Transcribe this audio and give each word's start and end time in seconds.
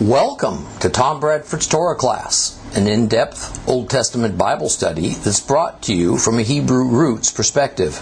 Welcome 0.00 0.64
to 0.78 0.90
Tom 0.90 1.18
Bradford's 1.18 1.66
Torah 1.66 1.96
class, 1.96 2.56
an 2.76 2.86
in 2.86 3.08
depth 3.08 3.68
Old 3.68 3.90
Testament 3.90 4.38
Bible 4.38 4.68
study 4.68 5.08
that's 5.08 5.40
brought 5.40 5.82
to 5.82 5.92
you 5.92 6.18
from 6.18 6.38
a 6.38 6.42
Hebrew 6.42 6.84
roots 6.84 7.32
perspective. 7.32 8.00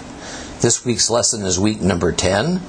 This 0.61 0.85
week's 0.85 1.09
lesson 1.09 1.43
is 1.43 1.59
week 1.59 1.81
number 1.81 2.11
10, 2.11 2.61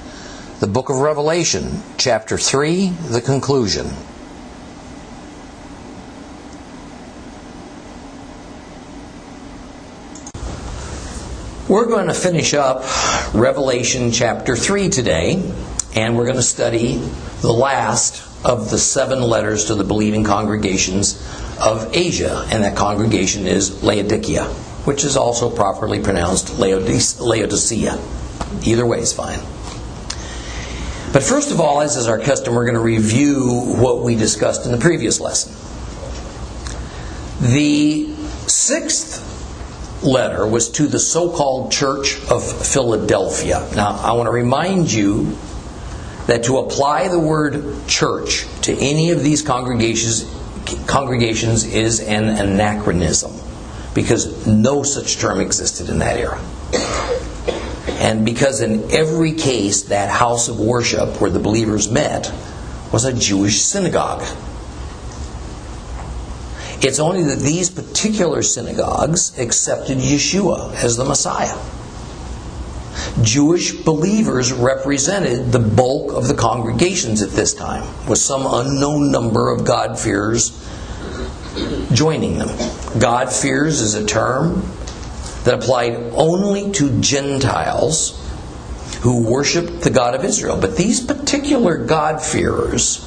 the 0.61 0.65
book 0.65 0.89
of 0.89 0.95
Revelation, 0.95 1.83
chapter 1.99 2.39
3, 2.39 2.87
the 2.87 3.21
conclusion. 3.21 3.85
We're 11.67 11.85
going 11.85 12.07
to 12.07 12.15
finish 12.15 12.55
up 12.55 12.83
Revelation 13.35 14.11
chapter 14.11 14.55
3 14.55 14.89
today, 14.89 15.35
and 15.93 16.17
we're 16.17 16.25
going 16.25 16.37
to 16.37 16.41
study 16.41 16.97
the 17.41 17.53
last 17.53 18.28
of 18.43 18.69
the 18.71 18.77
seven 18.77 19.21
letters 19.21 19.65
to 19.65 19.75
the 19.75 19.83
believing 19.83 20.23
congregations 20.23 21.21
of 21.59 21.95
Asia, 21.95 22.47
and 22.51 22.63
that 22.63 22.77
congregation 22.77 23.47
is 23.47 23.83
Laodicea, 23.83 24.45
which 24.85 25.03
is 25.03 25.17
also 25.17 25.49
properly 25.49 25.99
pronounced 25.99 26.57
Laodicea. 26.57 27.99
Either 28.63 28.85
way 28.85 28.99
is 28.99 29.13
fine. 29.13 29.39
But 31.11 31.23
first 31.23 31.51
of 31.51 31.59
all, 31.59 31.81
as 31.81 31.97
is 31.97 32.07
our 32.07 32.19
custom, 32.19 32.53
we're 32.53 32.65
going 32.65 32.75
to 32.75 32.81
review 32.81 33.75
what 33.77 34.03
we 34.03 34.15
discussed 34.15 34.65
in 34.65 34.71
the 34.71 34.77
previous 34.77 35.19
lesson. 35.19 35.53
The 37.41 38.13
sixth 38.47 39.25
letter 40.03 40.47
was 40.47 40.69
to 40.69 40.87
the 40.87 40.99
so 40.99 41.29
called 41.29 41.71
Church 41.71 42.17
of 42.29 42.43
Philadelphia. 42.65 43.67
Now, 43.75 43.99
I 44.01 44.13
want 44.13 44.27
to 44.27 44.31
remind 44.31 44.91
you 44.91 45.37
that 46.29 46.43
to 46.43 46.59
apply 46.59 47.07
the 47.07 47.19
word 47.19 47.87
church 47.87 48.45
to 48.61 48.71
any 48.73 49.09
of 49.09 49.23
these 49.23 49.41
congregations, 49.41 50.31
congregations 50.85 51.65
is 51.65 51.99
an 52.01 52.25
anachronism 52.25 53.31
because 53.95 54.45
no 54.45 54.83
such 54.83 55.17
term 55.17 55.39
existed 55.39 55.89
in 55.89 55.97
that 55.97 56.17
era. 56.17 56.39
And 57.99 58.23
because 58.23 58.61
in 58.61 58.91
every 58.91 59.33
case, 59.33 59.83
that 59.83 60.09
house 60.09 60.49
of 60.49 60.59
worship 60.59 61.19
where 61.19 61.31
the 61.31 61.39
believers 61.39 61.89
met 61.89 62.31
was 62.93 63.05
a 63.05 63.13
Jewish 63.13 63.61
synagogue. 63.61 64.21
It's 66.81 66.99
only 66.99 67.23
that 67.23 67.39
these 67.39 67.71
particular 67.71 68.43
synagogues 68.43 69.37
accepted 69.39 69.97
Yeshua 69.97 70.75
as 70.75 70.95
the 70.95 71.05
Messiah. 71.05 71.57
Jewish 73.21 73.73
believers 73.83 74.51
represented 74.51 75.51
the 75.51 75.59
bulk 75.59 76.13
of 76.13 76.27
the 76.27 76.33
congregations 76.33 77.21
at 77.21 77.31
this 77.31 77.53
time, 77.53 77.87
with 78.07 78.19
some 78.19 78.45
unknown 78.45 79.11
number 79.11 79.49
of 79.51 79.65
God-fearers 79.65 80.51
joining 81.93 82.37
them. 82.37 82.49
God-fears 82.99 83.81
is 83.81 83.95
a 83.95 84.05
term 84.05 84.63
that 85.43 85.53
applied 85.55 85.95
only 86.13 86.71
to 86.73 86.99
Gentiles 87.01 88.15
who 89.01 89.29
worshiped 89.29 89.81
the 89.81 89.89
God 89.89 90.15
of 90.15 90.25
Israel. 90.25 90.59
But 90.59 90.75
these 90.75 90.99
particular 90.99 91.77
God-fearers 91.85 93.05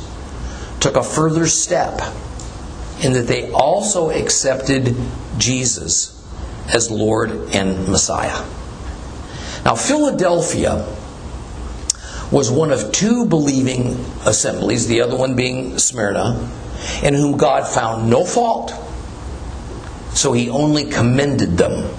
took 0.81 0.97
a 0.97 1.03
further 1.03 1.47
step 1.47 2.01
in 3.03 3.13
that 3.13 3.27
they 3.27 3.51
also 3.53 4.11
accepted 4.11 4.97
Jesus 5.39 6.19
as 6.73 6.91
Lord 6.91 7.31
and 7.55 7.89
Messiah. 7.89 8.45
Now, 9.65 9.77
Philadelphia 9.77 10.87
was 12.33 12.51
one 12.51 12.73
of 12.73 12.91
two 12.93 13.27
believing 13.27 14.05
assemblies, 14.25 14.89
the 14.89 15.03
other 15.03 15.17
one 15.17 15.37
being 15.37 15.79
Smyrna, 15.79 16.51
in 17.03 17.15
whom 17.15 17.37
God 17.37 17.69
found 17.69 18.09
no 18.09 18.25
fault. 18.25 18.73
So 20.15 20.33
he 20.33 20.49
only 20.49 20.87
commended 20.87 21.57
them. 21.59 21.95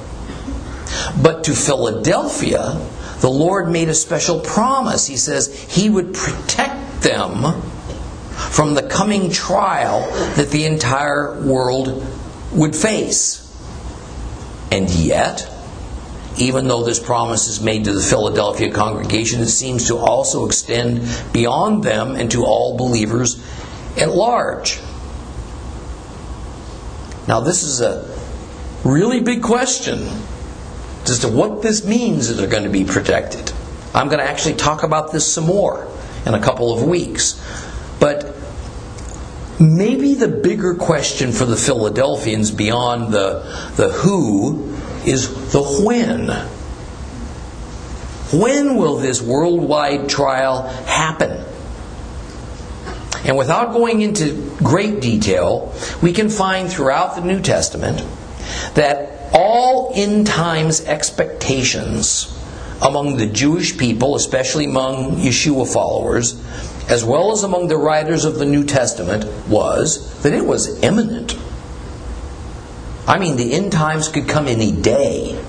But 1.21 1.45
to 1.45 1.53
Philadelphia, 1.53 2.79
the 3.21 3.29
Lord 3.29 3.69
made 3.69 3.89
a 3.89 3.93
special 3.93 4.39
promise. 4.39 5.07
He 5.07 5.17
says 5.17 5.53
he 5.63 5.89
would 5.89 6.13
protect 6.13 7.03
them 7.03 7.61
from 8.33 8.73
the 8.73 8.83
coming 8.83 9.31
trial 9.31 10.01
that 10.35 10.49
the 10.49 10.65
entire 10.65 11.39
world 11.41 12.05
would 12.51 12.75
face. 12.75 13.39
And 14.71 14.89
yet, 14.89 15.49
even 16.37 16.67
though 16.67 16.83
this 16.83 16.99
promise 16.99 17.47
is 17.47 17.61
made 17.61 17.85
to 17.85 17.93
the 17.93 18.01
Philadelphia 18.01 18.71
congregation, 18.71 19.41
it 19.41 19.47
seems 19.47 19.87
to 19.87 19.97
also 19.97 20.45
extend 20.45 21.07
beyond 21.31 21.83
them 21.83 22.15
and 22.15 22.31
to 22.31 22.45
all 22.45 22.77
believers 22.77 23.43
at 23.97 24.09
large. 24.09 24.79
Now, 27.27 27.39
this 27.39 27.63
is 27.63 27.81
a 27.81 28.09
really 28.83 29.21
big 29.21 29.43
question 29.43 30.07
as 31.03 31.19
to 31.19 31.27
what 31.27 31.61
this 31.61 31.85
means 31.85 32.27
that 32.27 32.35
they're 32.35 32.47
going 32.47 32.63
to 32.63 32.69
be 32.69 32.83
protected. 32.83 33.51
I'm 33.93 34.07
going 34.07 34.19
to 34.19 34.29
actually 34.29 34.55
talk 34.55 34.83
about 34.83 35.11
this 35.11 35.31
some 35.31 35.45
more 35.45 35.87
in 36.25 36.33
a 36.33 36.41
couple 36.41 36.73
of 36.73 36.83
weeks. 36.83 37.39
But 37.99 38.35
maybe 39.59 40.15
the 40.15 40.27
bigger 40.27 40.75
question 40.75 41.31
for 41.31 41.45
the 41.45 41.55
Philadelphians 41.55 42.51
beyond 42.51 43.13
the, 43.13 43.71
the 43.75 43.89
who 43.89 44.72
is 45.07 45.51
the 45.51 45.61
when. 45.61 46.29
When 48.31 48.77
will 48.77 48.97
this 48.97 49.21
worldwide 49.21 50.09
trial 50.09 50.63
happen? 50.85 51.43
And 53.25 53.37
without 53.37 53.71
going 53.71 54.01
into 54.01 54.51
great 54.57 55.01
detail, 55.01 55.73
we 56.01 56.11
can 56.11 56.29
find 56.29 56.69
throughout 56.69 57.15
the 57.15 57.21
New 57.21 57.41
Testament 57.41 58.03
that 58.73 59.29
all 59.33 59.91
end 59.95 60.27
times 60.27 60.81
expectations 60.81 62.29
among 62.81 63.17
the 63.17 63.27
Jewish 63.27 63.77
people, 63.77 64.15
especially 64.15 64.65
among 64.65 65.17
Yeshua 65.17 65.71
followers, 65.71 66.33
as 66.89 67.05
well 67.05 67.31
as 67.31 67.43
among 67.43 67.69
the 67.69 67.77
writers 67.77 68.25
of 68.25 68.39
the 68.39 68.45
New 68.45 68.65
Testament, 68.65 69.25
was 69.47 70.21
that 70.23 70.33
it 70.33 70.45
was 70.45 70.81
imminent. 70.83 71.37
I 73.07 73.19
mean, 73.19 73.35
the 73.35 73.53
end 73.53 73.71
times 73.71 74.07
could 74.07 74.27
come 74.27 74.47
any 74.47 74.71
day. 74.71 75.39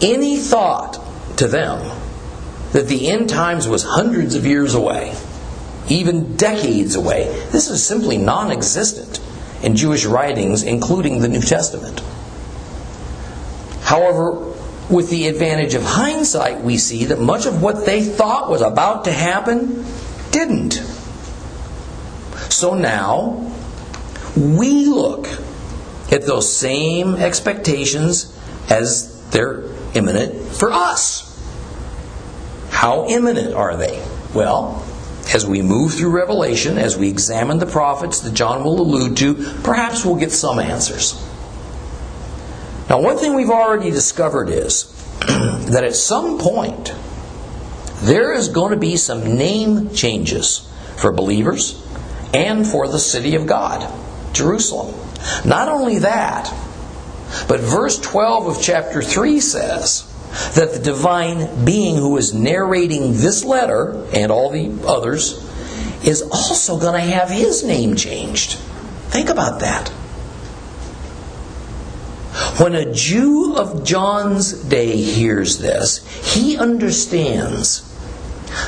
Any 0.00 0.36
thought 0.36 1.00
to 1.38 1.48
them 1.48 1.96
that 2.72 2.86
the 2.86 3.08
end 3.08 3.28
times 3.28 3.66
was 3.66 3.82
hundreds 3.82 4.34
of 4.34 4.46
years 4.46 4.74
away, 4.74 5.16
even 5.88 6.36
decades 6.36 6.94
away, 6.94 7.24
this 7.50 7.68
is 7.70 7.84
simply 7.84 8.18
non 8.18 8.52
existent 8.52 9.20
in 9.62 9.74
Jewish 9.74 10.04
writings, 10.04 10.62
including 10.62 11.20
the 11.20 11.28
New 11.28 11.40
Testament. 11.40 12.00
However, 13.82 14.54
with 14.90 15.10
the 15.10 15.28
advantage 15.28 15.74
of 15.74 15.82
hindsight, 15.82 16.62
we 16.62 16.78
see 16.78 17.06
that 17.06 17.18
much 17.18 17.46
of 17.46 17.62
what 17.62 17.84
they 17.84 18.02
thought 18.02 18.50
was 18.50 18.62
about 18.62 19.04
to 19.04 19.12
happen 19.12 19.84
didn't. 20.30 20.74
So 22.50 22.74
now, 22.74 23.47
we 24.38 24.86
look 24.86 25.26
at 26.10 26.22
those 26.26 26.50
same 26.54 27.16
expectations 27.16 28.34
as 28.70 29.28
they're 29.30 29.64
imminent 29.94 30.34
for 30.52 30.70
us. 30.70 31.24
How 32.70 33.06
imminent 33.08 33.54
are 33.54 33.76
they? 33.76 34.04
Well, 34.34 34.84
as 35.34 35.46
we 35.46 35.62
move 35.62 35.94
through 35.94 36.10
Revelation, 36.10 36.78
as 36.78 36.96
we 36.96 37.08
examine 37.08 37.58
the 37.58 37.66
prophets 37.66 38.20
that 38.20 38.34
John 38.34 38.64
will 38.64 38.80
allude 38.80 39.16
to, 39.18 39.34
perhaps 39.62 40.04
we'll 40.04 40.16
get 40.16 40.32
some 40.32 40.58
answers. 40.58 41.14
Now, 42.88 43.00
one 43.00 43.18
thing 43.18 43.34
we've 43.34 43.50
already 43.50 43.90
discovered 43.90 44.48
is 44.48 44.94
that 45.26 45.84
at 45.84 45.94
some 45.94 46.38
point, 46.38 46.94
there 48.00 48.32
is 48.32 48.48
going 48.48 48.70
to 48.70 48.78
be 48.78 48.96
some 48.96 49.36
name 49.36 49.92
changes 49.92 50.66
for 50.96 51.12
believers 51.12 51.84
and 52.32 52.66
for 52.66 52.88
the 52.88 52.98
city 52.98 53.34
of 53.34 53.46
God. 53.46 53.92
Jerusalem. 54.38 54.94
Not 55.44 55.68
only 55.68 55.98
that, 55.98 56.52
but 57.48 57.60
verse 57.60 57.98
12 57.98 58.46
of 58.46 58.62
chapter 58.62 59.02
3 59.02 59.40
says 59.40 60.04
that 60.54 60.72
the 60.72 60.78
divine 60.78 61.64
being 61.64 61.96
who 61.96 62.16
is 62.16 62.32
narrating 62.32 63.14
this 63.14 63.44
letter 63.44 64.06
and 64.14 64.30
all 64.32 64.50
the 64.50 64.72
others 64.86 65.44
is 66.04 66.22
also 66.22 66.78
going 66.78 66.94
to 66.94 67.12
have 67.12 67.28
his 67.28 67.64
name 67.64 67.96
changed. 67.96 68.52
Think 69.08 69.28
about 69.28 69.60
that. 69.60 69.88
When 72.60 72.74
a 72.74 72.92
Jew 72.92 73.56
of 73.56 73.84
John's 73.84 74.52
day 74.52 74.96
hears 74.96 75.58
this, 75.58 76.06
he 76.34 76.56
understands 76.56 77.84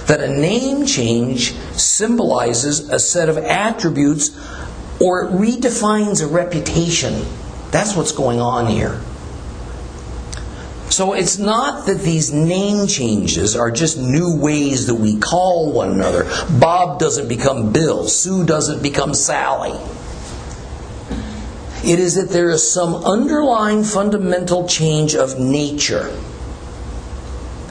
that 0.07 0.21
a 0.21 0.29
name 0.29 0.87
change 0.87 1.53
symbolizes 1.73 2.89
a 2.89 2.99
set 2.99 3.29
of 3.29 3.39
attributes 3.39 4.31
or 5.01 5.25
it 5.25 5.33
redefines 5.33 6.23
a 6.23 6.27
reputation. 6.27 7.25
That's 7.71 7.97
what's 7.97 8.13
going 8.13 8.41
on 8.41 8.67
here. 8.67 9.01
So 10.91 11.13
it's 11.13 11.39
not 11.39 11.87
that 11.87 12.01
these 12.01 12.33
name 12.33 12.89
changes 12.89 13.55
are 13.55 13.71
just 13.71 13.97
new 13.97 14.37
ways 14.37 14.89
that 14.89 14.97
we 14.97 15.19
call 15.19 15.73
one 15.73 15.93
another. 15.93 16.29
Bob 16.59 16.99
doesn't 16.99 17.29
become 17.29 17.73
Bill, 17.73 18.09
Sue 18.09 18.45
doesn't 18.45 18.83
become 18.83 19.15
Sally. 19.15 19.79
It 21.83 21.99
is 21.99 22.17
that 22.17 22.31
there 22.31 22.51
is 22.51 22.69
some 22.69 22.97
underlying 22.97 23.85
fundamental 23.85 24.69
change 24.69 25.15
of 25.15 25.39
nature 25.39 26.15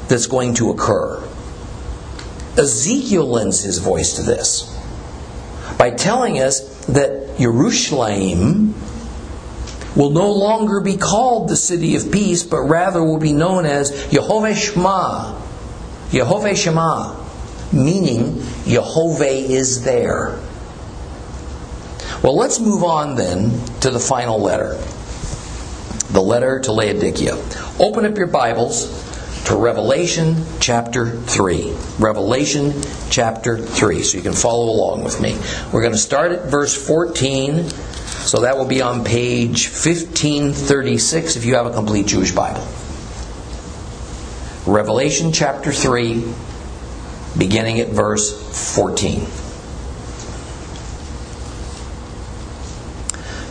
that's 0.07 0.25
going 0.25 0.55
to 0.55 0.71
occur. 0.71 1.21
Ezekiel 2.57 3.25
lends 3.25 3.61
his 3.61 3.77
voice 3.77 4.15
to 4.15 4.23
this 4.23 4.75
by 5.77 5.91
telling 5.91 6.39
us 6.39 6.68
that 6.93 7.37
Jerusalem 7.39 8.73
will 9.95 10.11
no 10.11 10.31
longer 10.31 10.81
be 10.81 10.97
called 10.97 11.49
the 11.49 11.55
city 11.55 11.95
of 11.95 12.11
peace, 12.11 12.43
but 12.43 12.61
rather 12.61 13.03
will 13.03 13.19
be 13.19 13.33
known 13.33 13.65
as 13.65 13.91
Yehovah 14.07 14.55
Shema. 14.55 15.39
Yehovah 16.09 16.55
Shema, 16.55 17.15
meaning 17.71 18.35
Yehovah 18.65 19.49
is 19.49 19.83
there. 19.83 20.39
Well, 22.21 22.35
let's 22.35 22.59
move 22.59 22.83
on 22.83 23.15
then 23.15 23.63
to 23.81 23.91
the 23.91 23.99
final 23.99 24.39
letter. 24.39 24.73
The 26.11 26.21
letter 26.21 26.59
to 26.61 26.71
Laodicea. 26.71 27.35
Open 27.79 28.05
up 28.05 28.17
your 28.17 28.27
Bibles 28.27 29.08
to 29.45 29.55
Revelation 29.55 30.35
chapter 30.59 31.11
3. 31.11 31.73
Revelation 31.99 32.73
chapter 33.09 33.57
3. 33.57 34.03
So 34.03 34.17
you 34.17 34.23
can 34.23 34.33
follow 34.33 34.69
along 34.69 35.03
with 35.03 35.21
me. 35.21 35.37
We're 35.71 35.81
going 35.81 35.93
to 35.93 35.97
start 35.97 36.31
at 36.31 36.45
verse 36.45 36.75
14 36.75 37.69
so 38.29 38.41
that 38.41 38.57
will 38.57 38.67
be 38.67 38.81
on 38.81 39.03
page 39.03 39.69
1536 39.69 41.35
if 41.35 41.45
you 41.45 41.55
have 41.55 41.65
a 41.65 41.71
complete 41.71 42.05
Jewish 42.05 42.31
Bible. 42.31 42.65
Revelation 44.67 45.31
chapter 45.31 45.71
3, 45.71 46.23
beginning 47.37 47.79
at 47.79 47.87
verse 47.87 48.29
14. 48.77 49.21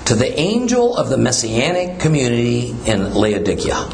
To 0.04 0.14
the 0.14 0.38
angel 0.38 0.96
of 0.96 1.08
the 1.08 1.18
messianic 1.18 1.98
community 1.98 2.70
in 2.86 3.14
Laodicea, 3.14 3.90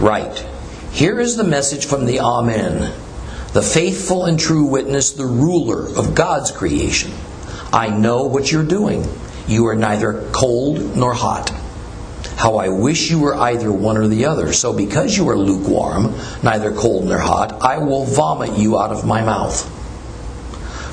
write 0.00 0.46
Here 0.92 1.20
is 1.20 1.36
the 1.36 1.44
message 1.44 1.86
from 1.86 2.06
the 2.06 2.20
Amen, 2.20 2.92
the 3.52 3.62
faithful 3.62 4.24
and 4.24 4.38
true 4.38 4.64
witness, 4.64 5.12
the 5.12 5.26
ruler 5.26 5.88
of 5.88 6.14
God's 6.14 6.50
creation. 6.50 7.12
I 7.72 7.88
know 7.88 8.24
what 8.24 8.50
you're 8.50 8.64
doing 8.64 9.08
you 9.50 9.66
are 9.66 9.74
neither 9.74 10.28
cold 10.32 10.96
nor 10.96 11.12
hot. 11.12 11.50
How 12.36 12.56
I 12.56 12.68
wish 12.68 13.10
you 13.10 13.18
were 13.18 13.34
either 13.34 13.72
one 13.72 13.96
or 13.96 14.06
the 14.06 14.26
other. 14.26 14.52
So 14.52 14.72
because 14.72 15.16
you 15.16 15.28
are 15.28 15.36
lukewarm, 15.36 16.14
neither 16.42 16.72
cold 16.72 17.06
nor 17.06 17.18
hot, 17.18 17.60
I 17.60 17.78
will 17.78 18.04
vomit 18.04 18.56
you 18.56 18.78
out 18.78 18.92
of 18.92 19.04
my 19.04 19.22
mouth. 19.22 19.68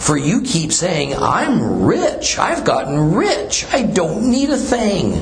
For 0.04 0.18
you 0.18 0.42
keep 0.42 0.72
saying, 0.72 1.14
I'm 1.16 1.84
rich. 1.84 2.40
I've 2.40 2.66
gotten 2.66 3.14
rich. 3.14 3.66
I 3.72 3.84
don't 3.84 4.30
need 4.30 4.50
a 4.50 4.58
thing. 4.58 5.14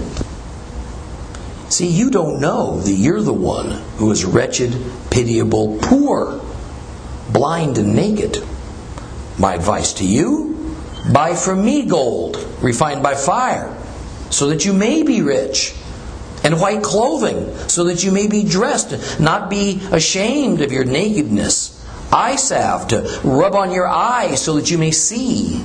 See, 1.70 1.88
you 1.88 2.10
don't 2.10 2.40
know 2.40 2.80
that 2.80 2.92
you're 2.92 3.22
the 3.22 3.34
one 3.34 3.72
who 3.98 4.12
is 4.12 4.24
wretched, 4.24 4.76
pitiable, 5.10 5.80
poor, 5.82 6.42
blind, 7.32 7.78
and 7.78 7.96
naked. 7.96 8.38
My 9.38 9.56
advice 9.56 9.94
to 9.94 10.06
you 10.06 10.56
Buy 11.12 11.36
from 11.36 11.64
me 11.64 11.86
gold, 11.86 12.44
refined 12.62 13.04
by 13.04 13.14
fire, 13.14 13.76
so 14.32 14.48
that 14.48 14.66
you 14.66 14.74
may 14.74 15.04
be 15.04 15.22
rich, 15.22 15.76
and 16.44 16.60
white 16.60 16.82
clothing, 16.82 17.56
so 17.68 17.86
that 17.86 18.04
you 18.04 18.12
may 18.12 18.28
be 18.28 18.44
dressed, 18.44 19.20
not 19.20 19.50
be 19.50 19.82
ashamed 19.92 20.62
of 20.62 20.72
your 20.72 20.84
nakedness. 20.84 21.72
Eye 22.12 22.38
salve 22.38 22.88
to 22.88 23.20
rub 23.24 23.56
on 23.56 23.72
your 23.72 23.88
eyes, 23.88 24.42
so 24.42 24.56
that 24.56 24.72
you 24.72 24.80
may 24.80 24.92
see. 24.92 25.64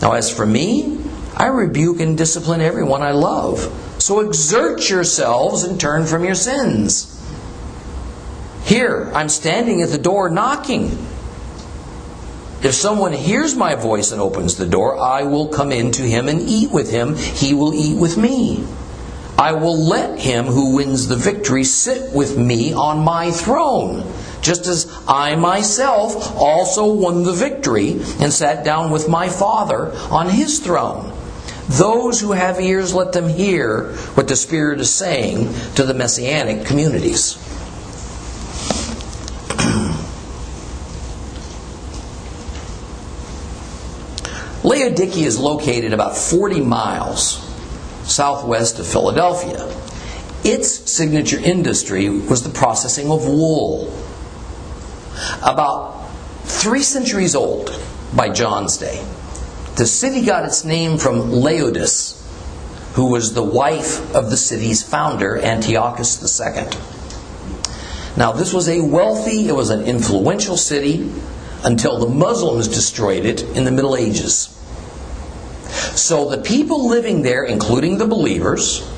Now, 0.00 0.12
as 0.12 0.30
for 0.30 0.46
me, 0.46 0.98
I 1.36 1.46
rebuke 1.46 2.00
and 2.00 2.16
discipline 2.16 2.62
everyone 2.62 3.02
I 3.02 3.10
love. 3.10 3.82
So 4.06 4.20
exert 4.20 4.88
yourselves 4.88 5.64
and 5.64 5.80
turn 5.80 6.06
from 6.06 6.24
your 6.24 6.36
sins. 6.36 7.12
Here, 8.64 9.10
I'm 9.12 9.28
standing 9.28 9.82
at 9.82 9.88
the 9.88 9.98
door 9.98 10.30
knocking. 10.30 10.96
If 12.62 12.72
someone 12.72 13.12
hears 13.12 13.56
my 13.56 13.74
voice 13.74 14.12
and 14.12 14.20
opens 14.20 14.54
the 14.54 14.64
door, 14.64 14.96
I 14.96 15.24
will 15.24 15.48
come 15.48 15.72
in 15.72 15.90
to 15.90 16.02
him 16.02 16.28
and 16.28 16.40
eat 16.40 16.70
with 16.70 16.88
him. 16.88 17.16
He 17.16 17.52
will 17.52 17.74
eat 17.74 17.98
with 17.98 18.16
me. 18.16 18.64
I 19.36 19.54
will 19.54 19.76
let 19.76 20.20
him 20.20 20.44
who 20.44 20.76
wins 20.76 21.08
the 21.08 21.16
victory 21.16 21.64
sit 21.64 22.12
with 22.12 22.38
me 22.38 22.72
on 22.72 23.00
my 23.00 23.32
throne, 23.32 24.08
just 24.40 24.68
as 24.68 24.86
I 25.08 25.34
myself 25.34 26.36
also 26.36 26.94
won 26.94 27.24
the 27.24 27.32
victory 27.32 27.94
and 28.20 28.32
sat 28.32 28.64
down 28.64 28.92
with 28.92 29.08
my 29.08 29.28
Father 29.28 29.90
on 30.12 30.30
his 30.30 30.60
throne. 30.60 31.12
Those 31.68 32.20
who 32.20 32.32
have 32.32 32.60
ears, 32.60 32.94
let 32.94 33.12
them 33.12 33.28
hear 33.28 33.92
what 34.14 34.28
the 34.28 34.36
Spirit 34.36 34.80
is 34.80 34.92
saying 34.92 35.52
to 35.74 35.82
the 35.82 35.94
messianic 35.94 36.64
communities. 36.64 37.36
Laodicea 44.62 45.26
is 45.26 45.38
located 45.38 45.92
about 45.92 46.16
40 46.16 46.60
miles 46.60 47.42
southwest 48.04 48.78
of 48.78 48.86
Philadelphia. 48.86 49.66
Its 50.44 50.90
signature 50.90 51.38
industry 51.38 52.08
was 52.08 52.42
the 52.42 52.50
processing 52.50 53.10
of 53.10 53.26
wool. 53.26 53.92
About 55.42 56.08
three 56.44 56.82
centuries 56.82 57.34
old 57.34 57.78
by 58.14 58.28
John's 58.28 58.76
day, 58.76 59.04
the 59.76 59.86
city 59.86 60.24
got 60.24 60.44
its 60.44 60.64
name 60.64 60.96
from 60.96 61.30
Laodice, 61.30 62.22
who 62.94 63.10
was 63.10 63.34
the 63.34 63.42
wife 63.42 64.14
of 64.14 64.30
the 64.30 64.36
city's 64.36 64.82
founder, 64.82 65.36
Antiochus 65.36 66.40
II. 66.40 66.66
Now, 68.16 68.32
this 68.32 68.54
was 68.54 68.70
a 68.70 68.80
wealthy, 68.80 69.48
it 69.48 69.54
was 69.54 69.68
an 69.68 69.84
influential 69.84 70.56
city 70.56 71.12
until 71.62 71.98
the 71.98 72.08
Muslims 72.08 72.68
destroyed 72.68 73.26
it 73.26 73.42
in 73.42 73.64
the 73.64 73.70
Middle 73.70 73.96
Ages. 73.96 74.48
So 75.94 76.30
the 76.30 76.38
people 76.38 76.88
living 76.88 77.20
there, 77.20 77.44
including 77.44 77.98
the 77.98 78.06
believers, 78.06 78.88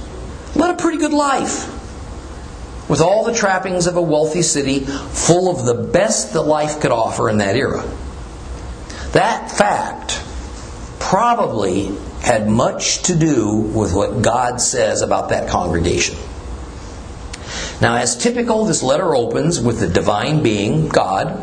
led 0.54 0.70
a 0.70 0.76
pretty 0.76 0.98
good 0.98 1.12
life. 1.12 1.74
With 2.88 3.00
all 3.00 3.24
the 3.24 3.34
trappings 3.34 3.88
of 3.88 3.96
a 3.96 4.02
wealthy 4.02 4.42
city, 4.42 4.80
full 4.80 5.50
of 5.50 5.66
the 5.66 5.90
best 5.92 6.32
that 6.34 6.42
life 6.42 6.80
could 6.80 6.92
offer 6.92 7.28
in 7.28 7.38
that 7.38 7.56
era. 7.56 7.82
That 9.12 9.50
fact 9.50 10.22
probably 11.08 11.90
had 12.20 12.46
much 12.46 13.04
to 13.04 13.16
do 13.16 13.56
with 13.56 13.94
what 13.94 14.20
God 14.20 14.60
says 14.60 15.00
about 15.00 15.30
that 15.30 15.48
congregation. 15.48 16.18
Now, 17.80 17.94
as 17.96 18.14
typical, 18.14 18.66
this 18.66 18.82
letter 18.82 19.14
opens 19.14 19.58
with 19.58 19.80
the 19.80 19.88
divine 19.88 20.42
being, 20.42 20.90
God, 20.90 21.42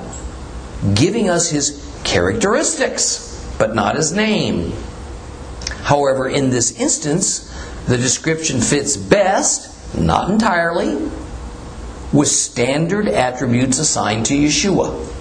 giving 0.93 1.31
us 1.31 1.49
his 1.49 1.83
characteristics, 2.03 3.43
but 3.57 3.73
not 3.73 3.95
his 3.95 4.11
name. 4.11 4.71
However, 5.81 6.29
in 6.29 6.51
this 6.51 6.79
instance, 6.79 7.51
the 7.87 7.97
description 7.97 8.61
fits 8.61 8.95
best, 8.95 9.97
not 9.97 10.29
entirely, 10.29 11.09
with 12.13 12.27
standard 12.27 13.07
attributes 13.07 13.79
assigned 13.79 14.27
to 14.27 14.35
Yeshua. 14.35 15.14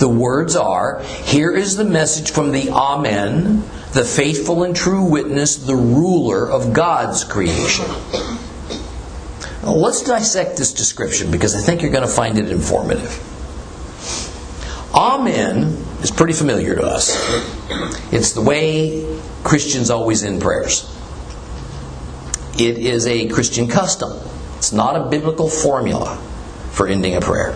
The 0.00 0.08
words 0.08 0.56
are 0.56 1.02
Here 1.24 1.52
is 1.52 1.76
the 1.76 1.84
message 1.84 2.30
from 2.30 2.52
the 2.52 2.70
Amen, 2.70 3.62
the 3.92 4.02
faithful 4.02 4.64
and 4.64 4.74
true 4.74 5.04
witness, 5.04 5.56
the 5.56 5.76
ruler 5.76 6.50
of 6.50 6.72
God's 6.72 7.22
creation. 7.22 7.84
Now, 9.62 9.74
let's 9.74 10.02
dissect 10.02 10.56
this 10.56 10.72
description 10.72 11.30
because 11.30 11.54
I 11.54 11.60
think 11.60 11.82
you're 11.82 11.90
going 11.90 12.08
to 12.08 12.12
find 12.12 12.38
it 12.38 12.50
informative. 12.50 13.12
Amen 14.94 15.76
is 16.02 16.10
pretty 16.10 16.32
familiar 16.32 16.74
to 16.76 16.82
us. 16.82 17.14
It's 18.10 18.32
the 18.32 18.40
way 18.40 19.04
Christians 19.44 19.90
always 19.90 20.24
end 20.24 20.40
prayers. 20.40 20.90
It 22.54 22.78
is 22.78 23.06
a 23.06 23.28
Christian 23.28 23.68
custom. 23.68 24.18
It's 24.56 24.72
not 24.72 24.96
a 24.96 25.10
biblical 25.10 25.50
formula 25.50 26.16
for 26.70 26.88
ending 26.88 27.16
a 27.16 27.20
prayer. 27.20 27.54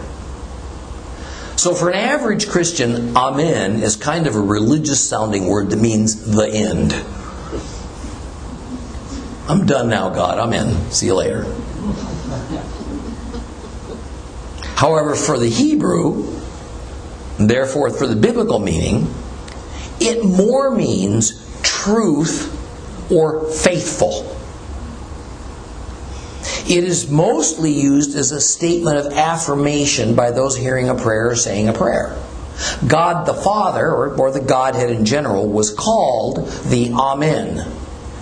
So, 1.57 1.75
for 1.75 1.89
an 1.89 1.97
average 1.97 2.49
Christian, 2.49 3.17
Amen 3.17 3.83
is 3.83 3.97
kind 3.97 4.27
of 4.27 4.35
a 4.35 4.41
religious 4.41 5.03
sounding 5.03 5.47
word 5.47 5.71
that 5.71 5.79
means 5.79 6.35
the 6.35 6.49
end. 6.49 6.93
I'm 9.49 9.67
done 9.67 9.89
now, 9.89 10.11
God. 10.11 10.39
I'm 10.39 10.53
in. 10.53 10.91
See 10.91 11.07
you 11.07 11.15
later. 11.15 11.45
However, 14.75 15.15
for 15.15 15.39
the 15.39 15.49
Hebrew, 15.49 16.41
therefore 17.39 17.91
for 17.91 18.07
the 18.07 18.17
biblical 18.17 18.59
meaning, 18.59 19.13
it 20.01 20.25
more 20.25 20.75
means 20.75 21.41
truth 21.63 22.51
or 23.11 23.51
faithful. 23.51 24.34
It 26.67 26.85
is 26.85 27.11
mostly 27.11 27.73
used 27.73 28.17
as 28.17 28.33
a 28.33 28.41
statement 28.41 28.97
of 28.97 29.13
affirmation 29.13 30.15
by 30.15 30.31
those 30.31 30.57
hearing 30.57 30.89
a 30.89 30.95
prayer 30.95 31.31
or 31.31 31.37
saying 31.37 31.69
a 31.69 31.73
prayer. 31.73 32.17
God 32.87 33.27
the 33.27 33.35
Father, 33.35 33.87
or, 33.87 34.15
or 34.17 34.31
the 34.31 34.41
Godhead 34.41 34.91
in 34.91 35.05
general, 35.05 35.49
was 35.49 35.71
called 35.71 36.49
the 36.67 36.93
Amen 36.93 37.71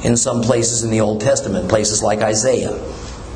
in 0.03 0.17
some 0.17 0.43
places 0.43 0.83
in 0.83 0.91
the 0.91 1.01
Old 1.01 1.21
Testament, 1.21 1.69
places 1.69 2.03
like 2.03 2.21
Isaiah. 2.21 2.73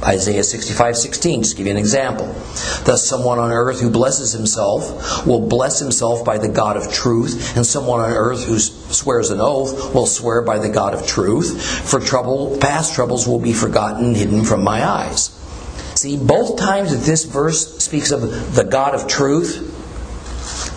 Isaiah 0.04 0.44
65 0.44 0.96
16, 0.96 1.42
just 1.42 1.56
give 1.56 1.66
you 1.66 1.72
an 1.72 1.78
example. 1.78 2.26
Thus, 2.84 3.06
someone 3.06 3.38
on 3.38 3.50
earth 3.50 3.80
who 3.80 3.90
blesses 3.90 4.32
himself 4.32 5.26
will 5.26 5.48
bless 5.48 5.80
himself 5.80 6.24
by 6.24 6.38
the 6.38 6.48
God 6.48 6.76
of 6.76 6.92
truth, 6.92 7.56
and 7.56 7.66
someone 7.66 8.00
on 8.00 8.12
earth 8.12 8.44
who 8.44 8.58
swears 8.58 9.30
an 9.30 9.40
oath 9.40 9.94
will 9.94 10.06
swear 10.06 10.42
by 10.42 10.58
the 10.58 10.68
God 10.68 10.94
of 10.94 11.06
truth. 11.06 11.60
For 11.88 11.98
trouble, 11.98 12.58
past 12.60 12.94
troubles 12.94 13.26
will 13.26 13.40
be 13.40 13.52
forgotten, 13.52 14.14
hidden 14.14 14.44
from 14.44 14.62
my 14.62 14.86
eyes. 14.86 15.30
See, 15.94 16.18
both 16.18 16.58
times 16.58 16.90
that 16.90 17.04
this 17.04 17.24
verse 17.24 17.82
speaks 17.82 18.10
of 18.10 18.54
the 18.54 18.64
God 18.64 18.94
of 18.94 19.08
truth, 19.08 19.72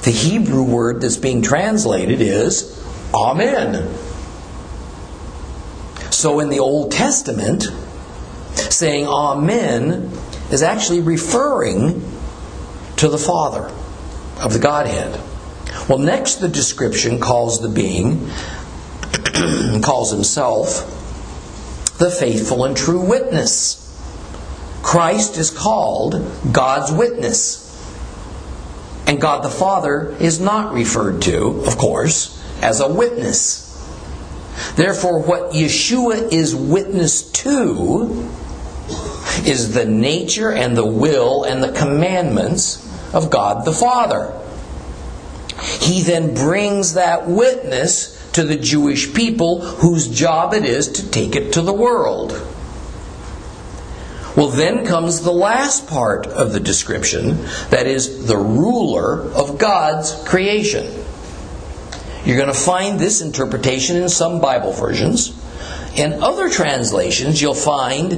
the 0.04 0.12
Hebrew 0.12 0.64
word 0.64 1.02
that's 1.02 1.18
being 1.18 1.42
translated 1.42 2.22
is 2.22 2.78
Amen. 3.14 3.94
So 6.12 6.40
in 6.40 6.50
the 6.50 6.60
Old 6.60 6.92
Testament, 6.92 7.66
saying 8.70 9.08
Amen 9.08 10.12
is 10.52 10.64
actually 10.64 11.02
referring 11.02 12.02
to 12.98 13.08
the 13.08 13.18
Father 13.18 13.72
of 14.42 14.54
the 14.54 14.60
Godhead. 14.60 15.20
Well, 15.88 16.00
next 16.00 16.36
the 16.36 16.48
description 16.48 17.20
calls 17.20 17.62
the 17.62 17.70
being, 17.70 18.30
calls 19.82 20.12
himself 20.12 20.96
the 21.98 22.10
faithful 22.10 22.66
and 22.66 22.76
true 22.76 23.02
witness. 23.02 23.86
Christ 24.82 25.38
is 25.38 25.52
called 25.52 26.26
God's 26.52 26.92
witness. 26.92 27.66
And 29.06 29.20
God 29.20 29.44
the 29.44 29.50
Father 29.50 30.16
is 30.20 30.40
not 30.40 30.74
referred 30.74 31.22
to, 31.24 31.64
of 31.66 31.78
course, 31.78 32.40
as 32.62 32.80
a 32.80 32.88
witness. 32.88 33.66
Therefore, 34.76 35.22
what 35.22 35.52
Yeshua 35.54 36.32
is 36.32 36.56
witness 36.56 37.32
to 37.32 38.30
is 39.46 39.74
the 39.74 39.86
nature 39.86 40.52
and 40.52 40.76
the 40.76 40.86
will 40.86 41.44
and 41.44 41.64
the 41.64 41.72
commandments 41.72 42.86
of 43.14 43.30
God 43.30 43.66
the 43.66 43.72
Father. 43.72 44.34
He 45.82 46.02
then 46.02 46.34
brings 46.34 46.94
that 46.94 47.28
witness 47.28 48.16
to 48.34 48.44
the 48.44 48.56
Jewish 48.56 49.14
people 49.14 49.62
whose 49.62 50.08
job 50.08 50.54
it 50.54 50.66
is 50.66 50.88
to 50.94 51.10
take 51.10 51.36
it 51.36 51.54
to 51.54 51.62
the 51.62 51.74
world. 51.74 52.32
Well, 54.36 54.50
then 54.50 54.86
comes 54.86 55.22
the 55.22 55.34
last 55.34 55.88
part 55.88 56.28
of 56.28 56.54
the 56.54 56.60
description 56.60 57.44
that 57.72 57.88
is, 57.88 58.28
the 58.28 58.38
ruler 58.38 59.24
of 59.34 59.58
God's 59.58 60.14
creation. 60.26 61.04
You're 62.24 62.38
going 62.38 62.54
to 62.54 62.60
find 62.60 63.00
this 63.00 63.22
interpretation 63.22 63.98
in 63.98 64.08
some 64.08 64.40
Bible 64.40 64.72
versions. 64.72 65.36
In 65.98 66.22
other 66.22 66.50
translations, 66.50 67.42
you'll 67.42 67.54
find 67.56 68.12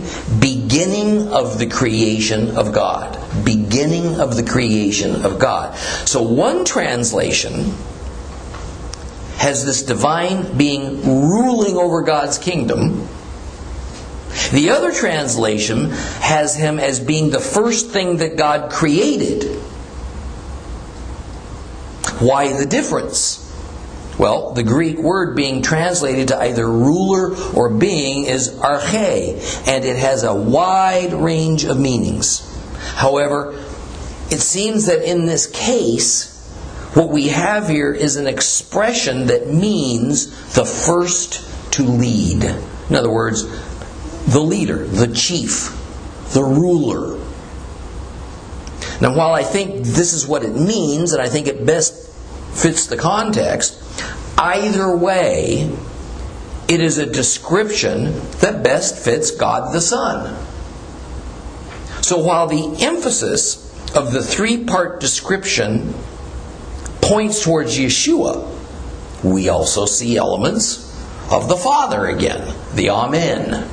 beginning 0.72 1.28
of 1.34 1.60
the 1.60 1.68
creation 1.68 2.56
of 2.56 2.72
God. 2.72 3.20
Beginning 3.44 4.22
of 4.22 4.38
the 4.38 4.44
creation 4.44 5.26
of 5.26 5.38
God. 5.38 5.76
So 6.06 6.22
one 6.22 6.64
translation 6.64 7.74
has 9.36 9.66
this 9.66 9.84
divine 9.84 10.58
being 10.58 11.04
ruling 11.04 11.76
over 11.76 12.04
God's 12.04 12.38
kingdom. 12.38 13.06
The 14.54 14.70
other 14.70 14.94
translation 14.94 15.90
has 16.22 16.56
him 16.56 16.80
as 16.80 17.02
being 17.02 17.32
the 17.32 17.42
first 17.42 17.90
thing 17.90 18.18
that 18.18 18.38
God 18.38 18.72
created. 18.72 19.44
Why 22.20 22.58
the 22.58 22.66
difference? 22.66 23.41
Well, 24.18 24.52
the 24.52 24.64
Greek 24.64 24.98
word 24.98 25.36
being 25.36 25.62
translated 25.62 26.30
to 26.30 26.38
either 26.38 26.68
ruler 26.68 27.36
or 27.54 27.70
being 27.70 28.26
is 28.26 28.50
arche, 28.50 29.68
and 29.68 29.86
it 29.86 29.96
has 29.96 30.24
a 30.24 30.36
wide 30.36 31.14
range 31.14 31.64
of 31.64 31.80
meanings. 31.80 32.48
However, 32.96 33.54
it 34.30 34.40
seems 34.40 34.86
that 34.86 35.02
in 35.10 35.26
this 35.26 35.48
case, 35.48 36.32
what 36.94 37.10
we 37.10 37.30
have 37.30 37.70
here 37.70 37.94
is 37.94 38.18
an 38.18 38.28
expression 38.28 39.28
that 39.28 39.48
means 39.48 40.54
the 40.54 40.66
first 40.66 41.74
to 41.74 41.84
lead. 41.84 42.44
In 42.44 42.96
other 42.96 43.12
words, 43.12 43.44
the 44.28 44.42
leader, 44.42 44.86
the 44.86 45.08
chief, 45.08 45.70
the 46.34 46.44
ruler. 46.44 47.18
Now, 49.00 49.16
while 49.16 49.34
I 49.34 49.44
think 49.44 49.86
this 49.86 50.14
is 50.14 50.28
what 50.28 50.44
it 50.44 50.54
means, 50.54 51.14
and 51.14 51.22
I 51.22 51.30
think 51.30 51.48
it 51.48 51.66
best 51.66 52.11
fits 52.54 52.88
the 52.88 52.98
context, 52.98 53.78
either 54.38 54.96
way, 54.96 55.72
it 56.68 56.82
is 56.82 56.98
a 56.98 57.06
description 57.06 58.14
that 58.40 58.64
best 58.64 59.04
fits 59.04 59.32
God 59.32 59.74
the 59.74 59.82
Son. 59.82 60.38
So 62.02 62.20
while 62.20 62.48
the 62.48 62.84
emphasis 62.84 63.68
of 63.96 64.14
the 64.14 64.24
three 64.24 64.64
part 64.64 65.00
description 65.00 65.94
points 67.02 67.44
towards 67.44 67.78
Yeshua, 67.78 68.58
we 69.24 69.50
also 69.50 69.86
see 69.86 70.18
elements 70.18 70.88
of 71.32 71.48
the 71.48 71.56
Father 71.56 72.08
again, 72.08 72.56
the 72.74 72.90
Amen. 72.90 73.70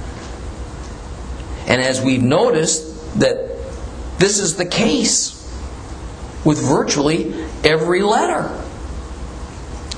And 1.66 1.80
as 1.80 2.02
we've 2.02 2.22
noticed, 2.22 3.20
that 3.20 3.48
this 4.18 4.38
is 4.38 4.56
the 4.56 4.66
case 4.66 5.34
with 6.44 6.58
virtually 6.58 7.34
every 7.64 8.02
letter. 8.02 8.64